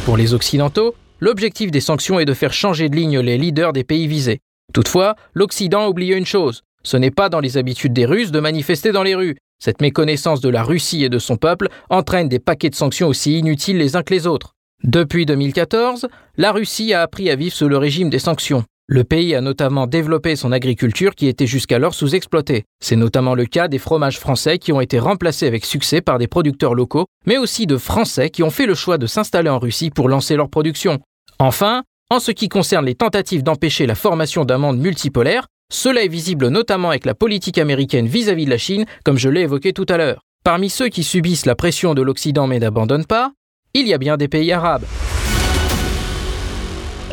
Pour 0.06 0.18
les 0.18 0.34
Occidentaux, 0.34 0.96
l'objectif 1.20 1.70
des 1.70 1.82
sanctions 1.82 2.20
est 2.20 2.26
de 2.26 2.34
faire 2.34 2.54
changer 2.54 2.90
de 2.90 2.96
ligne 2.96 3.20
les 3.20 3.38
leaders 3.38 3.74
des 3.74 3.84
pays 3.84 4.08
visés. 4.08 4.42
Toutefois, 4.74 5.16
l'Occident 5.34 5.84
a 5.84 5.90
oublié 5.90 6.16
une 6.16 6.26
chose. 6.26 6.62
Ce 6.84 6.98
n'est 6.98 7.12
pas 7.12 7.30
dans 7.30 7.40
les 7.40 7.58
habitudes 7.58 7.94
des 7.94 8.06
Russes 8.06 8.32
de 8.32 8.40
manifester 8.40 8.92
dans 8.92 9.04
les 9.04 9.16
rues. 9.16 9.38
Cette 9.60 9.82
méconnaissance 9.82 10.42
de 10.42 10.50
la 10.50 10.64
Russie 10.64 11.04
et 11.04 11.10
de 11.10 11.20
son 11.20 11.38
peuple 11.38 11.70
entraîne 11.90 12.30
des 12.30 12.40
paquets 12.40 12.72
de 12.72 12.76
sanctions 12.76 13.08
aussi 13.08 13.38
inutiles 13.38 13.78
les 13.78 13.96
uns 13.96 14.04
que 14.04 14.14
les 14.14 14.26
autres. 14.26 14.54
Depuis 14.84 15.28
2014, 15.28 16.08
la 16.38 16.52
Russie 16.52 16.94
a 16.94 17.04
appris 17.04 17.30
à 17.30 17.36
vivre 17.36 17.54
sous 17.54 17.70
le 17.70 17.78
régime 17.78 18.10
des 18.10 18.18
sanctions. 18.18 18.64
Le 18.88 19.04
pays 19.04 19.36
a 19.36 19.42
notamment 19.42 19.86
développé 19.86 20.36
son 20.36 20.52
agriculture 20.52 21.14
qui 21.16 21.28
était 21.28 21.46
jusqu'alors 21.46 21.94
sous-exploitée. 21.94 22.66
C'est 22.84 22.96
notamment 22.96 23.36
le 23.36 23.46
cas 23.46 23.68
des 23.68 23.78
fromages 23.78 24.20
français 24.20 24.58
qui 24.58 24.74
ont 24.74 24.82
été 24.82 24.98
remplacés 24.98 25.46
avec 25.46 25.66
succès 25.66 26.02
par 26.02 26.18
des 26.18 26.28
producteurs 26.28 26.74
locaux, 26.74 27.06
mais 27.28 27.38
aussi 27.38 27.68
de 27.68 27.78
Français 27.78 28.32
qui 28.32 28.44
ont 28.44 28.50
fait 28.50 28.66
le 28.66 28.74
choix 28.74 28.98
de 28.98 29.06
s'installer 29.06 29.50
en 29.50 29.60
Russie 29.60 29.92
pour 29.92 30.10
lancer 30.10 30.36
leur 30.36 30.50
production. 30.50 31.00
Enfin, 31.40 31.84
en 32.12 32.20
ce 32.20 32.32
qui 32.32 32.50
concerne 32.50 32.86
les 32.86 32.94
tentatives 32.94 33.42
d'empêcher 33.42 33.88
la 33.88 33.96
formation 33.96 34.44
d'un 34.44 34.58
monde 34.58 34.78
multipolaire, 34.78 35.48
cela 35.72 36.04
est 36.04 36.10
visible 36.10 36.50
notamment 36.50 36.90
avec 36.90 37.06
la 37.06 37.14
politique 37.14 37.58
américaine 37.58 38.06
vis-à-vis 38.06 38.44
de 38.44 38.50
la 38.50 38.58
Chine, 38.58 38.86
comme 39.06 39.18
je 39.18 39.30
l'ai 39.30 39.42
évoqué 39.42 39.72
tout 39.72 39.86
à 39.88 39.96
l'heure. 39.96 40.22
Parmi 40.44 40.70
ceux 40.70 40.90
qui 40.90 41.04
subissent 41.04 41.46
la 41.46 41.56
pression 41.56 41.94
de 41.94 42.02
l'Occident 42.02 42.48
mais 42.48 42.60
n'abandonnent 42.60 43.06
pas, 43.06 43.32
il 43.74 43.88
y 43.88 43.94
a 43.94 43.98
bien 43.98 44.18
des 44.18 44.28
pays 44.28 44.52
arabes. 44.52 44.84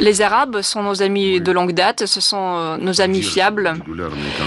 Les 0.00 0.22
Arabes 0.22 0.62
sont 0.62 0.82
nos 0.82 1.02
amis 1.02 1.40
de 1.40 1.52
longue 1.52 1.72
date, 1.72 2.06
ce 2.06 2.20
sont 2.20 2.54
euh, 2.56 2.76
nos 2.78 3.00
amis 3.00 3.22
fiables. 3.22 3.74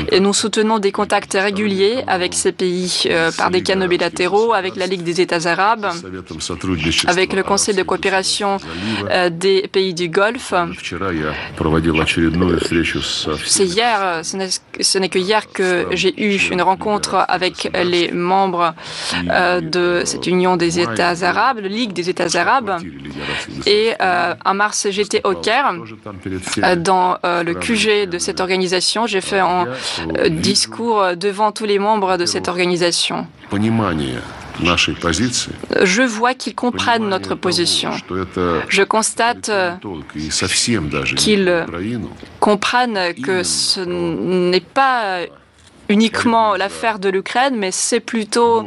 et 0.09 0.19
nous 0.19 0.33
soutenons 0.33 0.79
des 0.79 0.91
contacts 0.91 1.33
réguliers 1.33 2.03
avec 2.07 2.33
ces 2.33 2.51
pays 2.51 3.03
euh, 3.07 3.31
par 3.37 3.51
des 3.51 3.61
canaux 3.61 3.87
bilatéraux, 3.87 4.53
avec 4.53 4.75
la 4.75 4.87
Ligue 4.87 5.03
des 5.03 5.19
États 5.19 5.49
arabes, 5.49 5.87
avec 7.07 7.33
le 7.33 7.43
Conseil 7.43 7.75
de 7.75 7.83
coopération 7.83 8.57
euh, 9.09 9.29
des 9.29 9.67
pays 9.67 9.93
du 9.93 10.09
Golfe. 10.09 10.53
C'est 13.45 13.65
hier, 13.65 14.21
ce 14.23 14.97
n'est 14.97 15.09
que 15.09 15.19
hier 15.19 15.51
que 15.51 15.87
j'ai 15.91 16.13
eu 16.23 16.37
une 16.51 16.61
rencontre 16.61 17.25
avec 17.27 17.69
les 17.83 18.11
membres 18.11 18.73
de 19.23 20.03
cette 20.05 20.27
Union 20.27 20.55
des 20.55 20.79
États 20.79 21.23
arabes, 21.23 21.59
la 21.61 21.67
Ligue 21.67 21.93
des 21.93 22.09
États 22.09 22.39
arabes. 22.39 22.77
Et 23.65 23.91
en 23.99 24.53
mars, 24.53 24.87
j'étais 24.89 25.21
au 25.25 25.33
euh, 25.47 26.75
dans 26.75 27.17
euh, 27.25 27.43
le 27.43 27.53
QG 27.53 28.09
de 28.09 28.17
cette 28.17 28.39
organisation. 28.39 29.07
J'ai 29.07 29.21
fait 29.21 29.39
un 29.39 29.67
euh, 29.67 30.29
discours 30.29 31.15
devant 31.15 31.51
tous 31.51 31.65
les 31.65 31.79
membres 31.79 32.17
de 32.17 32.25
cette 32.25 32.47
organisation. 32.47 33.27
Je 35.83 36.01
vois 36.03 36.33
qu'ils 36.33 36.55
comprennent 36.55 37.07
notre 37.07 37.35
position. 37.35 37.91
Je 38.67 38.83
constate 38.83 39.51
qu'ils 41.15 41.65
comprennent 42.39 43.13
que 43.23 43.43
ce 43.43 43.79
n'est 43.81 44.59
pas 44.59 45.21
uniquement 45.91 46.55
l'affaire 46.55 46.99
de 46.99 47.09
l'Ukraine, 47.09 47.55
mais 47.57 47.71
c'est 47.71 47.99
plutôt 47.99 48.65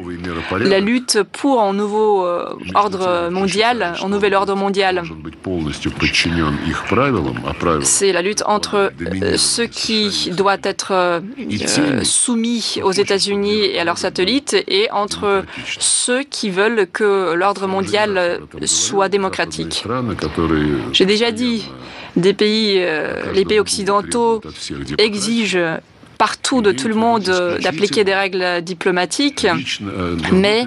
la 0.59 0.81
lutte 0.81 1.23
pour 1.33 1.63
un 1.63 1.73
nouveau 1.73 2.25
euh, 2.27 2.55
ordre 2.75 3.31
mondial, 3.31 3.95
un 4.03 4.09
nouvel 4.09 4.35
ordre 4.35 4.55
mondial. 4.55 5.03
C'est 7.81 8.13
la 8.13 8.23
lutte 8.23 8.43
entre 8.47 8.93
euh, 9.01 9.37
ceux 9.39 9.67
qui 9.67 10.31
doivent 10.31 10.61
être 10.65 10.93
euh, 10.93 11.21
soumis 12.03 12.79
aux 12.83 12.93
États-Unis 12.93 13.65
et 13.65 13.81
à 13.81 13.85
leurs 13.85 13.99
satellites 13.99 14.57
et 14.69 14.91
entre 14.91 15.45
ceux 15.79 16.23
qui 16.23 16.51
veulent 16.51 16.87
que 16.93 17.33
l'ordre 17.35 17.67
mondial 17.67 18.41
soit 18.67 19.09
démocratique. 19.09 19.83
J'ai 20.93 21.07
déjà 21.07 21.31
dit, 21.33 21.67
des 22.17 22.35
pays, 22.35 22.85
les 23.35 23.45
pays 23.47 23.61
occidentaux 23.61 24.43
exigent 24.99 25.81
partout 26.19 26.63
de 26.63 26.73
tout 26.73 26.89
le 26.89 26.95
monde 26.95 27.25
d'appliquer 27.63 28.05
des 28.05 28.15
règles 28.15 28.63
diplomatiques, 28.63 29.47
mais 30.33 30.67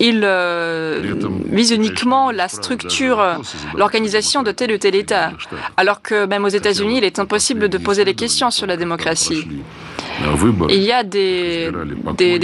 il 0.00 0.20
euh, 0.24 1.14
vise 1.50 1.70
uniquement 1.70 2.30
la 2.30 2.48
structure, 2.48 3.22
l'organisation 3.74 4.42
de 4.42 4.52
tel 4.52 4.72
ou 4.72 4.78
tel 4.78 4.94
État, 4.94 5.32
alors 5.76 6.02
que 6.02 6.26
même 6.26 6.44
aux 6.44 6.48
États-Unis, 6.48 6.98
il 6.98 7.04
est 7.04 7.18
impossible 7.18 7.68
de 7.68 7.78
poser 7.78 8.04
des 8.04 8.14
questions 8.14 8.50
sur 8.50 8.66
la 8.66 8.76
démocratie. 8.76 9.46
Il 10.68 10.82
y 10.82 10.92
a 10.92 11.02
des, 11.04 11.70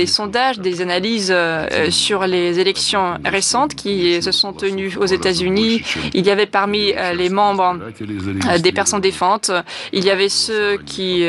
sondages, 0.07 0.59
des 0.59 0.83
analyses 0.83 1.33
euh, 1.35 1.91
sur 1.91 2.27
les 2.27 2.59
élections 2.59 3.15
récentes 3.25 3.75
qui 3.75 4.21
se 4.23 4.33
sont 4.33 4.53
tenues 4.53 4.97
aux 4.99 5.07
États-Unis. 5.07 5.83
Il 6.15 6.27
y 6.27 6.31
avait 6.31 6.47
parmi 6.47 6.93
euh, 6.93 7.15
les 7.15 7.29
membres 7.29 7.79
euh, 7.81 8.59
des 8.59 8.73
personnes 8.73 9.01
défentes, 9.01 9.51
il 9.93 10.05
y 10.05 10.11
avait 10.11 10.29
ceux 10.29 10.79
qui 10.85 11.25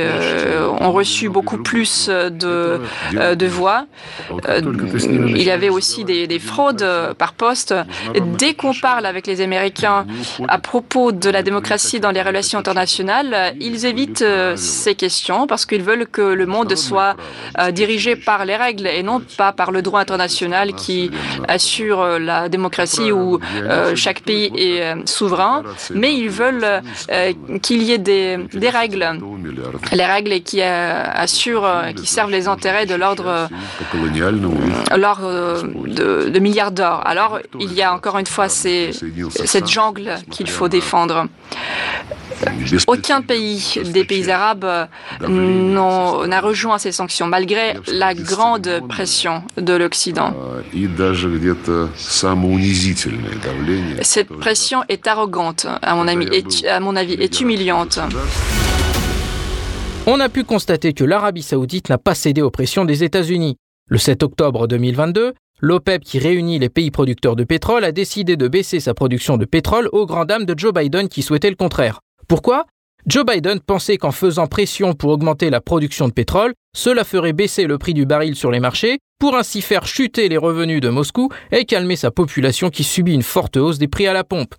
ont 0.79 0.91
reçu 0.91 1.29
beaucoup 1.29 1.57
plus 1.57 2.09
de, 2.09 2.79
de 3.13 3.45
voix. 3.47 3.85
il 4.47 5.41
y 5.41 5.51
avait 5.51 5.69
aussi 5.69 6.03
des, 6.03 6.27
des 6.27 6.39
fraudes 6.39 6.85
par 7.17 7.33
poste. 7.33 7.73
Dès 8.37 8.53
qu'on 8.53 8.73
parle 8.73 9.05
avec 9.05 9.27
les 9.27 9.41
Américains 9.41 10.05
à 10.47 10.57
propos 10.59 11.11
de 11.11 11.29
la 11.29 11.43
démocratie 11.43 11.99
dans 11.99 12.11
les 12.11 12.21
relations 12.21 12.59
internationales, 12.59 13.55
ils 13.59 13.85
évitent 13.85 14.25
ces 14.55 14.95
questions 14.95 15.47
parce 15.47 15.65
qu'ils 15.65 15.83
veulent 15.83 16.07
que 16.07 16.21
le 16.21 16.45
monde 16.45 16.75
soit 16.75 17.15
euh, 17.59 17.71
dirigé 17.71 18.15
par 18.15 18.45
les 18.45 18.55
règles 18.55 18.87
et 18.87 19.03
non 19.03 19.21
pas 19.37 19.51
par 19.51 19.71
le 19.71 19.81
droit 19.81 19.99
international 19.99 20.73
qui 20.73 21.11
assure 21.47 22.01
euh, 22.01 22.19
la 22.19 22.49
démocratie 22.49 23.11
où 23.11 23.39
euh, 23.55 23.95
chaque 23.95 24.21
pays 24.21 24.51
est 24.55 25.07
souverain, 25.07 25.63
mais 25.93 26.13
ils 26.15 26.29
veulent 26.29 26.81
qu'il 27.61 27.83
y 27.83 27.91
ait 27.91 27.97
des, 27.97 28.37
règles, 28.69 29.07
les 29.91 30.05
règles 30.05 30.41
qui 30.41 30.61
assurent, 30.61 31.69
qui 31.95 32.05
servent 32.05 32.31
les 32.31 32.47
intérêts 32.47 32.85
de 32.85 32.95
l'ordre 32.95 33.49
de, 34.91 36.29
de 36.29 36.39
milliards 36.39 36.71
d'or. 36.71 37.01
Alors, 37.05 37.39
il 37.59 37.73
y 37.73 37.81
a 37.81 37.93
encore 37.93 38.17
une 38.17 38.27
fois 38.27 38.49
cette 38.49 39.67
jungle 39.67 40.15
qu'il 40.31 40.49
faut 40.49 40.67
défendre. 40.67 41.27
Aucun 42.87 43.21
pays 43.21 43.79
des 43.85 44.03
pays 44.03 44.29
arabes 44.29 44.87
n'a 45.21 46.41
rejoint 46.41 46.77
ces 46.77 46.91
sanctions, 46.91 47.27
malgré 47.27 47.75
la 47.87 48.13
grande 48.13 48.81
pression 48.89 49.43
de 49.57 49.73
l'Occident. 49.73 50.33
Cette 54.01 54.29
pression 54.29 54.83
est 54.89 55.07
arrogante, 55.07 55.67
à 55.81 55.95
mon, 55.95 56.07
à 56.07 56.79
mon 56.79 56.95
avis, 56.95 57.13
est 57.13 57.41
humiliante. 57.41 57.99
On 60.05 60.19
a 60.19 60.27
pu 60.27 60.43
constater 60.43 60.91
que 60.91 61.05
l'Arabie 61.05 61.43
saoudite 61.43 61.87
n'a 61.87 61.97
pas 61.97 62.13
cédé 62.13 62.41
aux 62.41 62.51
pressions 62.51 62.83
des 62.83 63.05
États-Unis. 63.05 63.55
Le 63.87 63.97
7 63.97 64.23
octobre 64.23 64.67
2022, 64.67 65.33
l'OPEP, 65.61 66.03
qui 66.03 66.19
réunit 66.19 66.59
les 66.59 66.67
pays 66.67 66.91
producteurs 66.91 67.37
de 67.37 67.45
pétrole, 67.45 67.85
a 67.85 67.93
décidé 67.93 68.35
de 68.35 68.49
baisser 68.49 68.81
sa 68.81 68.93
production 68.93 69.37
de 69.37 69.45
pétrole 69.45 69.87
aux 69.93 70.05
grand 70.05 70.25
dames 70.25 70.43
de 70.43 70.59
Joe 70.59 70.73
Biden 70.73 71.07
qui 71.07 71.21
souhaitait 71.21 71.49
le 71.49 71.55
contraire. 71.55 72.01
Pourquoi? 72.27 72.65
Joe 73.05 73.25
Biden 73.25 73.61
pensait 73.61 73.95
qu'en 73.95 74.11
faisant 74.11 74.47
pression 74.47 74.93
pour 74.93 75.09
augmenter 75.11 75.49
la 75.49 75.61
production 75.61 76.09
de 76.09 76.13
pétrole, 76.13 76.53
cela 76.75 77.05
ferait 77.05 77.31
baisser 77.31 77.65
le 77.65 77.77
prix 77.77 77.93
du 77.93 78.05
baril 78.05 78.35
sur 78.35 78.51
les 78.51 78.59
marchés, 78.59 78.99
pour 79.19 79.37
ainsi 79.37 79.61
faire 79.61 79.87
chuter 79.87 80.27
les 80.27 80.37
revenus 80.37 80.81
de 80.81 80.89
Moscou 80.89 81.29
et 81.53 81.63
calmer 81.63 81.95
sa 81.95 82.11
population 82.11 82.69
qui 82.69 82.83
subit 82.83 83.13
une 83.13 83.23
forte 83.23 83.55
hausse 83.55 83.77
des 83.77 83.87
prix 83.87 84.07
à 84.07 84.13
la 84.13 84.25
pompe. 84.25 84.55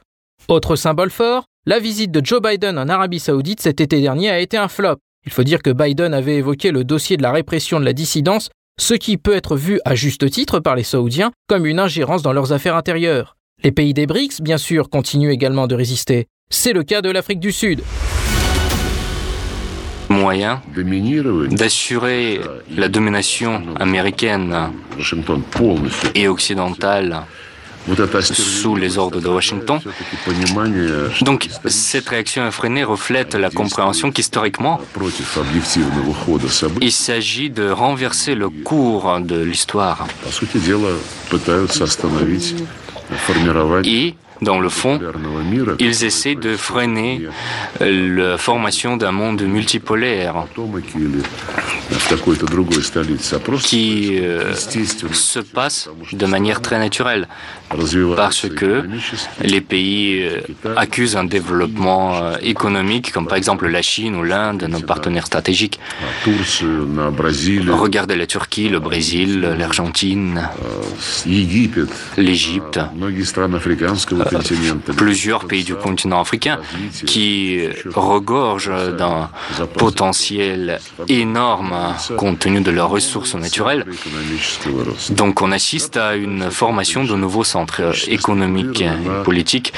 Autre 0.48 0.74
symbole 0.74 1.10
fort, 1.10 1.44
la 1.66 1.80
visite 1.80 2.12
de 2.12 2.24
Joe 2.24 2.40
Biden 2.40 2.78
en 2.78 2.88
Arabie 2.88 3.20
saoudite 3.20 3.60
cet 3.60 3.82
été 3.82 4.00
dernier 4.00 4.30
a 4.30 4.40
été 4.40 4.56
un 4.56 4.68
flop. 4.68 4.96
Il 5.26 5.32
faut 5.32 5.42
dire 5.42 5.62
que 5.62 5.70
Biden 5.70 6.12
avait 6.12 6.36
évoqué 6.36 6.70
le 6.70 6.84
dossier 6.84 7.16
de 7.16 7.22
la 7.22 7.32
répression 7.32 7.80
de 7.80 7.84
la 7.84 7.94
dissidence, 7.94 8.50
ce 8.78 8.94
qui 8.94 9.16
peut 9.16 9.34
être 9.34 9.56
vu 9.56 9.80
à 9.84 9.94
juste 9.94 10.28
titre 10.30 10.60
par 10.60 10.76
les 10.76 10.82
Saoudiens 10.82 11.32
comme 11.48 11.64
une 11.64 11.78
ingérence 11.78 12.22
dans 12.22 12.32
leurs 12.32 12.52
affaires 12.52 12.76
intérieures. 12.76 13.36
Les 13.62 13.72
pays 13.72 13.94
des 13.94 14.06
BRICS, 14.06 14.42
bien 14.42 14.58
sûr, 14.58 14.90
continuent 14.90 15.30
également 15.30 15.66
de 15.66 15.74
résister. 15.74 16.26
C'est 16.50 16.74
le 16.74 16.82
cas 16.82 17.00
de 17.00 17.10
l'Afrique 17.10 17.40
du 17.40 17.52
Sud. 17.52 17.82
Moyen 20.10 20.60
d'assurer 21.50 22.40
la 22.76 22.88
domination 22.88 23.62
américaine 23.80 24.54
et 26.14 26.28
occidentale 26.28 27.22
sous 28.22 28.76
les 28.76 28.98
ordres 28.98 29.20
de 29.20 29.28
Washington. 29.28 29.80
Donc, 31.22 31.48
cette 31.66 32.08
réaction 32.08 32.46
effrénée 32.46 32.84
reflète 32.84 33.34
la 33.34 33.50
compréhension 33.50 34.10
qu'historiquement, 34.10 34.80
il 36.80 36.92
s'agit 36.92 37.50
de 37.50 37.70
renverser 37.70 38.34
le 38.34 38.48
cours 38.48 39.20
de 39.20 39.42
l'histoire. 39.42 40.06
Et 43.84 44.14
dans 44.42 44.60
le 44.60 44.68
fond, 44.68 45.00
ils 45.78 46.04
essaient 46.04 46.34
de 46.34 46.56
freiner 46.56 47.26
la 47.80 48.38
formation 48.38 48.96
d'un 48.96 49.12
monde 49.12 49.42
multipolaire 49.42 50.46
qui 53.62 54.18
euh, 54.20 54.54
se 54.54 55.38
passe 55.38 55.88
de 56.12 56.26
manière 56.26 56.60
très 56.60 56.78
naturelle 56.78 57.28
parce 58.16 58.48
que 58.48 58.84
les 59.42 59.60
pays 59.60 60.22
euh, 60.22 60.40
accusent 60.76 61.16
un 61.16 61.24
développement 61.24 62.16
euh, 62.16 62.36
économique 62.42 63.12
comme 63.12 63.26
par 63.26 63.36
exemple 63.36 63.66
la 63.68 63.82
Chine 63.82 64.16
ou 64.16 64.22
l'Inde, 64.22 64.66
nos 64.68 64.80
partenaires 64.80 65.26
stratégiques. 65.26 65.80
Regardez 67.70 68.16
la 68.16 68.26
Turquie, 68.26 68.68
le 68.68 68.80
Brésil, 68.80 69.40
l'Argentine, 69.58 70.48
l'Égypte. 72.16 72.80
plusieurs 74.96 75.46
pays 75.46 75.64
du 75.64 75.74
continent 75.74 76.20
africain 76.20 76.58
qui 77.06 77.60
regorgent 77.94 78.96
d'un 78.96 79.30
potentiel 79.78 80.78
énorme 81.08 81.74
compte 82.16 82.38
tenu 82.40 82.60
de 82.60 82.70
leurs 82.70 82.90
ressources 82.90 83.34
naturelles. 83.34 83.84
Donc 85.10 85.42
on 85.42 85.52
assiste 85.52 85.96
à 85.96 86.16
une 86.16 86.50
formation 86.50 87.04
de 87.04 87.14
nouveaux 87.14 87.44
centres 87.44 87.82
économiques 88.08 88.82
et 88.82 89.24
politiques 89.24 89.72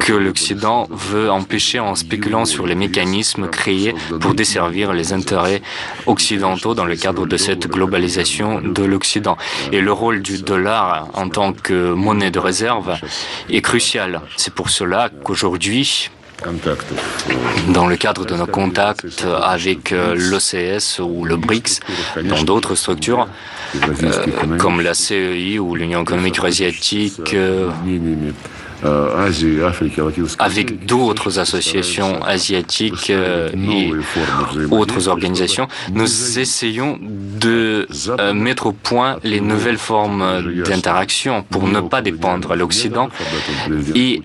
que 0.00 0.12
l'Occident 0.12 0.88
veut 0.90 1.30
empêcher 1.30 1.80
en 1.80 1.94
spéculant 1.94 2.44
sur 2.44 2.66
les 2.66 2.74
mécanismes 2.74 3.48
créés 3.48 3.94
pour 4.20 4.34
desservir 4.34 4.92
les 4.92 5.12
intérêts 5.12 5.62
occidentaux 6.06 6.74
dans 6.74 6.84
le 6.84 6.96
cadre 6.96 7.26
de 7.26 7.36
cette 7.36 7.66
globalisation 7.68 8.60
de 8.60 8.84
l'Occident. 8.84 9.36
Et 9.72 9.80
le 9.80 9.92
rôle 9.92 10.22
du 10.22 10.38
dollar 10.38 11.08
en 11.14 11.28
tant 11.28 11.52
que 11.52 11.92
monnaie 11.92 12.30
de 12.30 12.38
réserve 12.38 12.96
est 13.50 13.60
crucial. 13.60 14.20
C'est 14.36 14.52
pour 14.52 14.70
cela 14.70 15.10
qu'aujourd'hui, 15.24 16.10
dans 17.68 17.86
le 17.86 17.96
cadre 17.96 18.26
de 18.26 18.34
nos 18.34 18.46
contacts 18.46 19.24
avec 19.42 19.92
euh, 19.92 20.14
l'OCS 20.14 21.00
ou 21.00 21.24
le 21.24 21.36
BRICS, 21.36 21.80
dans 22.24 22.42
d'autres 22.42 22.74
structures, 22.74 23.26
euh, 23.74 24.56
comme 24.58 24.80
la 24.80 24.94
CEI 24.94 25.58
ou 25.58 25.74
l'Union 25.74 26.02
économique 26.02 26.38
asiatique, 26.44 27.34
euh, 27.34 27.70
avec 30.38 30.86
d'autres 30.86 31.38
associations 31.38 32.22
asiatiques 32.22 33.10
et 33.10 33.92
autres 34.70 35.08
organisations, 35.08 35.68
nous 35.92 36.38
essayons 36.38 36.98
de 37.00 37.86
mettre 38.34 38.66
au 38.66 38.72
point 38.72 39.18
les 39.22 39.40
nouvelles 39.40 39.78
formes 39.78 40.42
d'interaction 40.64 41.44
pour 41.50 41.66
ne 41.68 41.80
pas 41.80 42.02
dépendre 42.02 42.52
à 42.52 42.56
l'Occident 42.56 43.08
et 43.94 44.22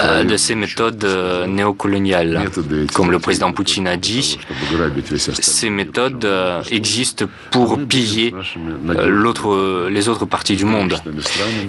euh, 0.00 0.24
de 0.24 0.36
ces 0.36 0.54
méthodes 0.54 1.04
euh, 1.04 1.46
néocoloniales. 1.46 2.50
Comme 2.94 3.10
le 3.10 3.18
président 3.18 3.52
Poutine 3.52 3.86
a 3.86 3.96
dit, 3.96 4.38
ces 5.40 5.70
méthodes 5.70 6.24
euh, 6.24 6.62
existent 6.70 7.26
pour 7.50 7.78
piller 7.86 8.34
les 9.90 10.08
autres 10.08 10.26
parties 10.26 10.56
du 10.56 10.64
monde. 10.64 10.96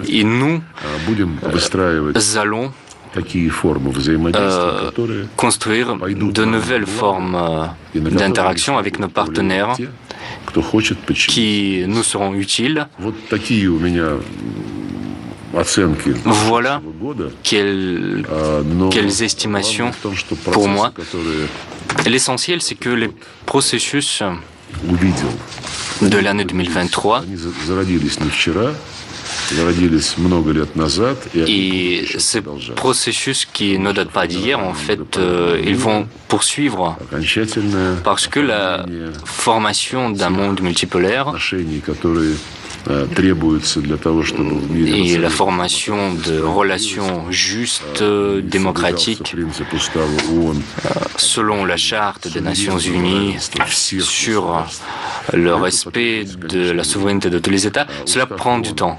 Et 0.08 0.24
nous 0.24 0.60
allons 2.36 2.72
construire 5.36 5.96
de 5.96 6.44
nouvelles 6.44 6.86
formes 6.86 7.70
d'interaction 7.94 8.78
avec 8.78 8.98
nos 8.98 9.08
partenaires 9.08 9.74
qui 11.28 11.84
nous 11.86 12.02
seront 12.02 12.34
utiles 12.34 12.86
voilà 16.24 16.82
quelles, 17.42 18.26
quelles 18.90 19.22
estimations 19.22 19.90
pour 20.52 20.68
moi. 20.68 20.92
L'essentiel, 22.06 22.60
c'est 22.60 22.74
que 22.74 22.90
les 22.90 23.10
processus 23.46 24.22
de 26.02 26.18
l'année 26.18 26.44
2023 26.44 27.24
et 31.46 32.04
ces 32.18 32.42
processus 32.74 33.46
qui 33.52 33.78
ne 33.78 33.92
datent 33.92 34.10
pas 34.10 34.26
d'hier, 34.26 34.58
en 34.58 34.74
fait, 34.74 35.16
euh, 35.16 35.60
ils 35.64 35.76
vont 35.76 36.08
poursuivre 36.28 36.96
parce 38.04 38.26
que 38.28 38.40
la 38.40 38.84
formation 39.24 40.10
d'un 40.10 40.30
monde 40.30 40.60
multipolaire 40.62 41.32
et 44.74 45.18
la 45.18 45.30
formation 45.30 46.14
de 46.14 46.40
relations 46.40 47.30
justes, 47.30 48.02
démocratiques, 48.42 49.34
selon 51.16 51.64
la 51.64 51.76
charte 51.76 52.28
des 52.32 52.40
Nations 52.40 52.78
Unies 52.78 53.36
sur 54.00 54.64
le 55.32 55.54
respect 55.54 56.24
de 56.24 56.70
la 56.70 56.84
souveraineté 56.84 57.30
de 57.30 57.38
tous 57.38 57.50
les 57.50 57.66
États, 57.66 57.86
cela 58.04 58.26
prend 58.26 58.58
du 58.58 58.72
temps. 58.74 58.96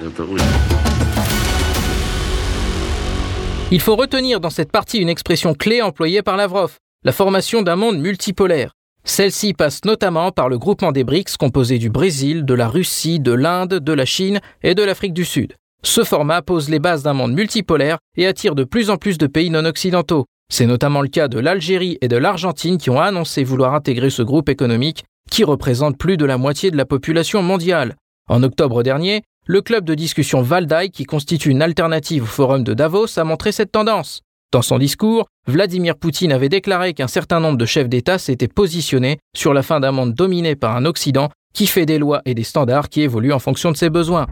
Il 3.70 3.82
faut 3.82 3.96
retenir 3.96 4.40
dans 4.40 4.50
cette 4.50 4.72
partie 4.72 5.00
une 5.00 5.10
expression 5.10 5.54
clé 5.54 5.82
employée 5.82 6.22
par 6.22 6.38
Lavrov, 6.38 6.78
la 7.04 7.12
formation 7.12 7.62
d'un 7.62 7.76
monde 7.76 8.00
multipolaire. 8.00 8.77
Celle-ci 9.08 9.54
passe 9.54 9.86
notamment 9.86 10.32
par 10.32 10.50
le 10.50 10.60
groupement 10.60 10.92
des 10.92 11.06
BRICS 11.06 11.38
composé 11.38 11.80
du 11.80 11.90
Brésil, 11.90 12.44
de 12.44 12.54
la 12.54 12.68
Russie, 12.68 13.22
de 13.22 13.32
l'Inde, 13.32 13.76
de 13.80 13.94
la 13.94 14.06
Chine 14.06 14.42
et 14.64 14.76
de 14.76 14.84
l'Afrique 14.84 15.14
du 15.14 15.24
Sud. 15.24 15.54
Ce 15.82 16.04
format 16.04 16.42
pose 16.42 16.70
les 16.70 16.80
bases 16.80 17.04
d'un 17.04 17.14
monde 17.14 17.34
multipolaire 17.34 18.00
et 18.18 18.28
attire 18.28 18.54
de 18.54 18.66
plus 18.66 18.90
en 18.90 18.98
plus 18.98 19.18
de 19.18 19.26
pays 19.26 19.50
non 19.50 19.64
occidentaux. 19.64 20.26
C'est 20.52 20.66
notamment 20.66 21.02
le 21.02 21.08
cas 21.08 21.30
de 21.30 21.40
l'Algérie 21.40 21.98
et 22.02 22.10
de 22.10 22.18
l'Argentine 22.18 22.78
qui 22.78 22.90
ont 22.90 23.00
annoncé 23.00 23.46
vouloir 23.46 23.74
intégrer 23.74 24.10
ce 24.10 24.24
groupe 24.24 24.50
économique 24.50 25.06
qui 25.32 25.46
représente 25.46 25.98
plus 25.98 26.18
de 26.18 26.26
la 26.26 26.38
moitié 26.38 26.70
de 26.70 26.78
la 26.78 26.86
population 26.86 27.42
mondiale. 27.42 27.96
En 28.30 28.44
octobre 28.44 28.84
dernier, 28.84 29.24
le 29.46 29.62
club 29.62 29.86
de 29.86 29.96
discussion 29.96 30.42
Valdai, 30.42 30.90
qui 30.90 31.06
constitue 31.06 31.50
une 31.50 31.62
alternative 31.62 32.24
au 32.24 32.28
forum 32.28 32.66
de 32.66 32.74
Davos, 32.74 33.18
a 33.18 33.24
montré 33.24 33.54
cette 33.54 33.72
tendance. 33.72 34.22
Dans 34.54 34.62
son 34.62 34.78
discours, 34.78 35.26
Vladimir 35.46 35.98
Poutine 35.98 36.32
avait 36.32 36.48
déclaré 36.48 36.94
qu'un 36.94 37.10
certain 37.10 37.42
nombre 37.42 37.58
de 37.58 37.66
chefs 37.66 37.90
d'État 37.90 38.18
s'étaient 38.18 38.48
positionnés 38.48 39.18
sur 39.36 39.54
la 39.54 39.62
fin 39.62 39.82
d'un 39.82 39.92
monde 39.92 40.14
dominé 40.14 40.56
par 40.56 40.78
un 40.78 40.86
Occident 40.86 41.28
qui 41.54 41.68
fait 41.68 41.86
des 41.86 41.98
lois 41.98 42.22
et 42.24 42.34
des 42.34 42.44
standards 42.44 42.88
qui 42.88 43.02
évoluent 43.02 43.34
en 43.34 43.40
fonction 43.40 43.72
de 43.72 43.78
ses 43.78 43.90
besoins. 43.90 44.26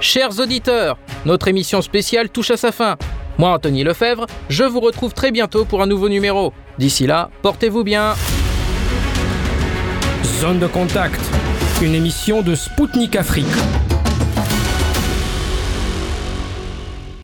Chers 0.00 0.40
auditeurs, 0.40 0.98
notre 1.26 1.48
émission 1.48 1.82
spéciale 1.82 2.30
touche 2.30 2.50
à 2.50 2.56
sa 2.56 2.72
fin. 2.72 2.96
Moi, 3.36 3.50
Anthony 3.50 3.84
Lefebvre, 3.84 4.26
je 4.48 4.64
vous 4.64 4.80
retrouve 4.80 5.12
très 5.12 5.30
bientôt 5.30 5.66
pour 5.66 5.82
un 5.82 5.86
nouveau 5.86 6.08
numéro. 6.08 6.54
D'ici 6.78 7.06
là, 7.06 7.28
portez-vous 7.42 7.84
bien. 7.84 8.14
Zone 10.40 10.58
de 10.58 10.66
contact, 10.66 11.20
une 11.82 11.94
émission 11.94 12.40
de 12.40 12.54
Spoutnik 12.54 13.16
Afrique. 13.16 13.46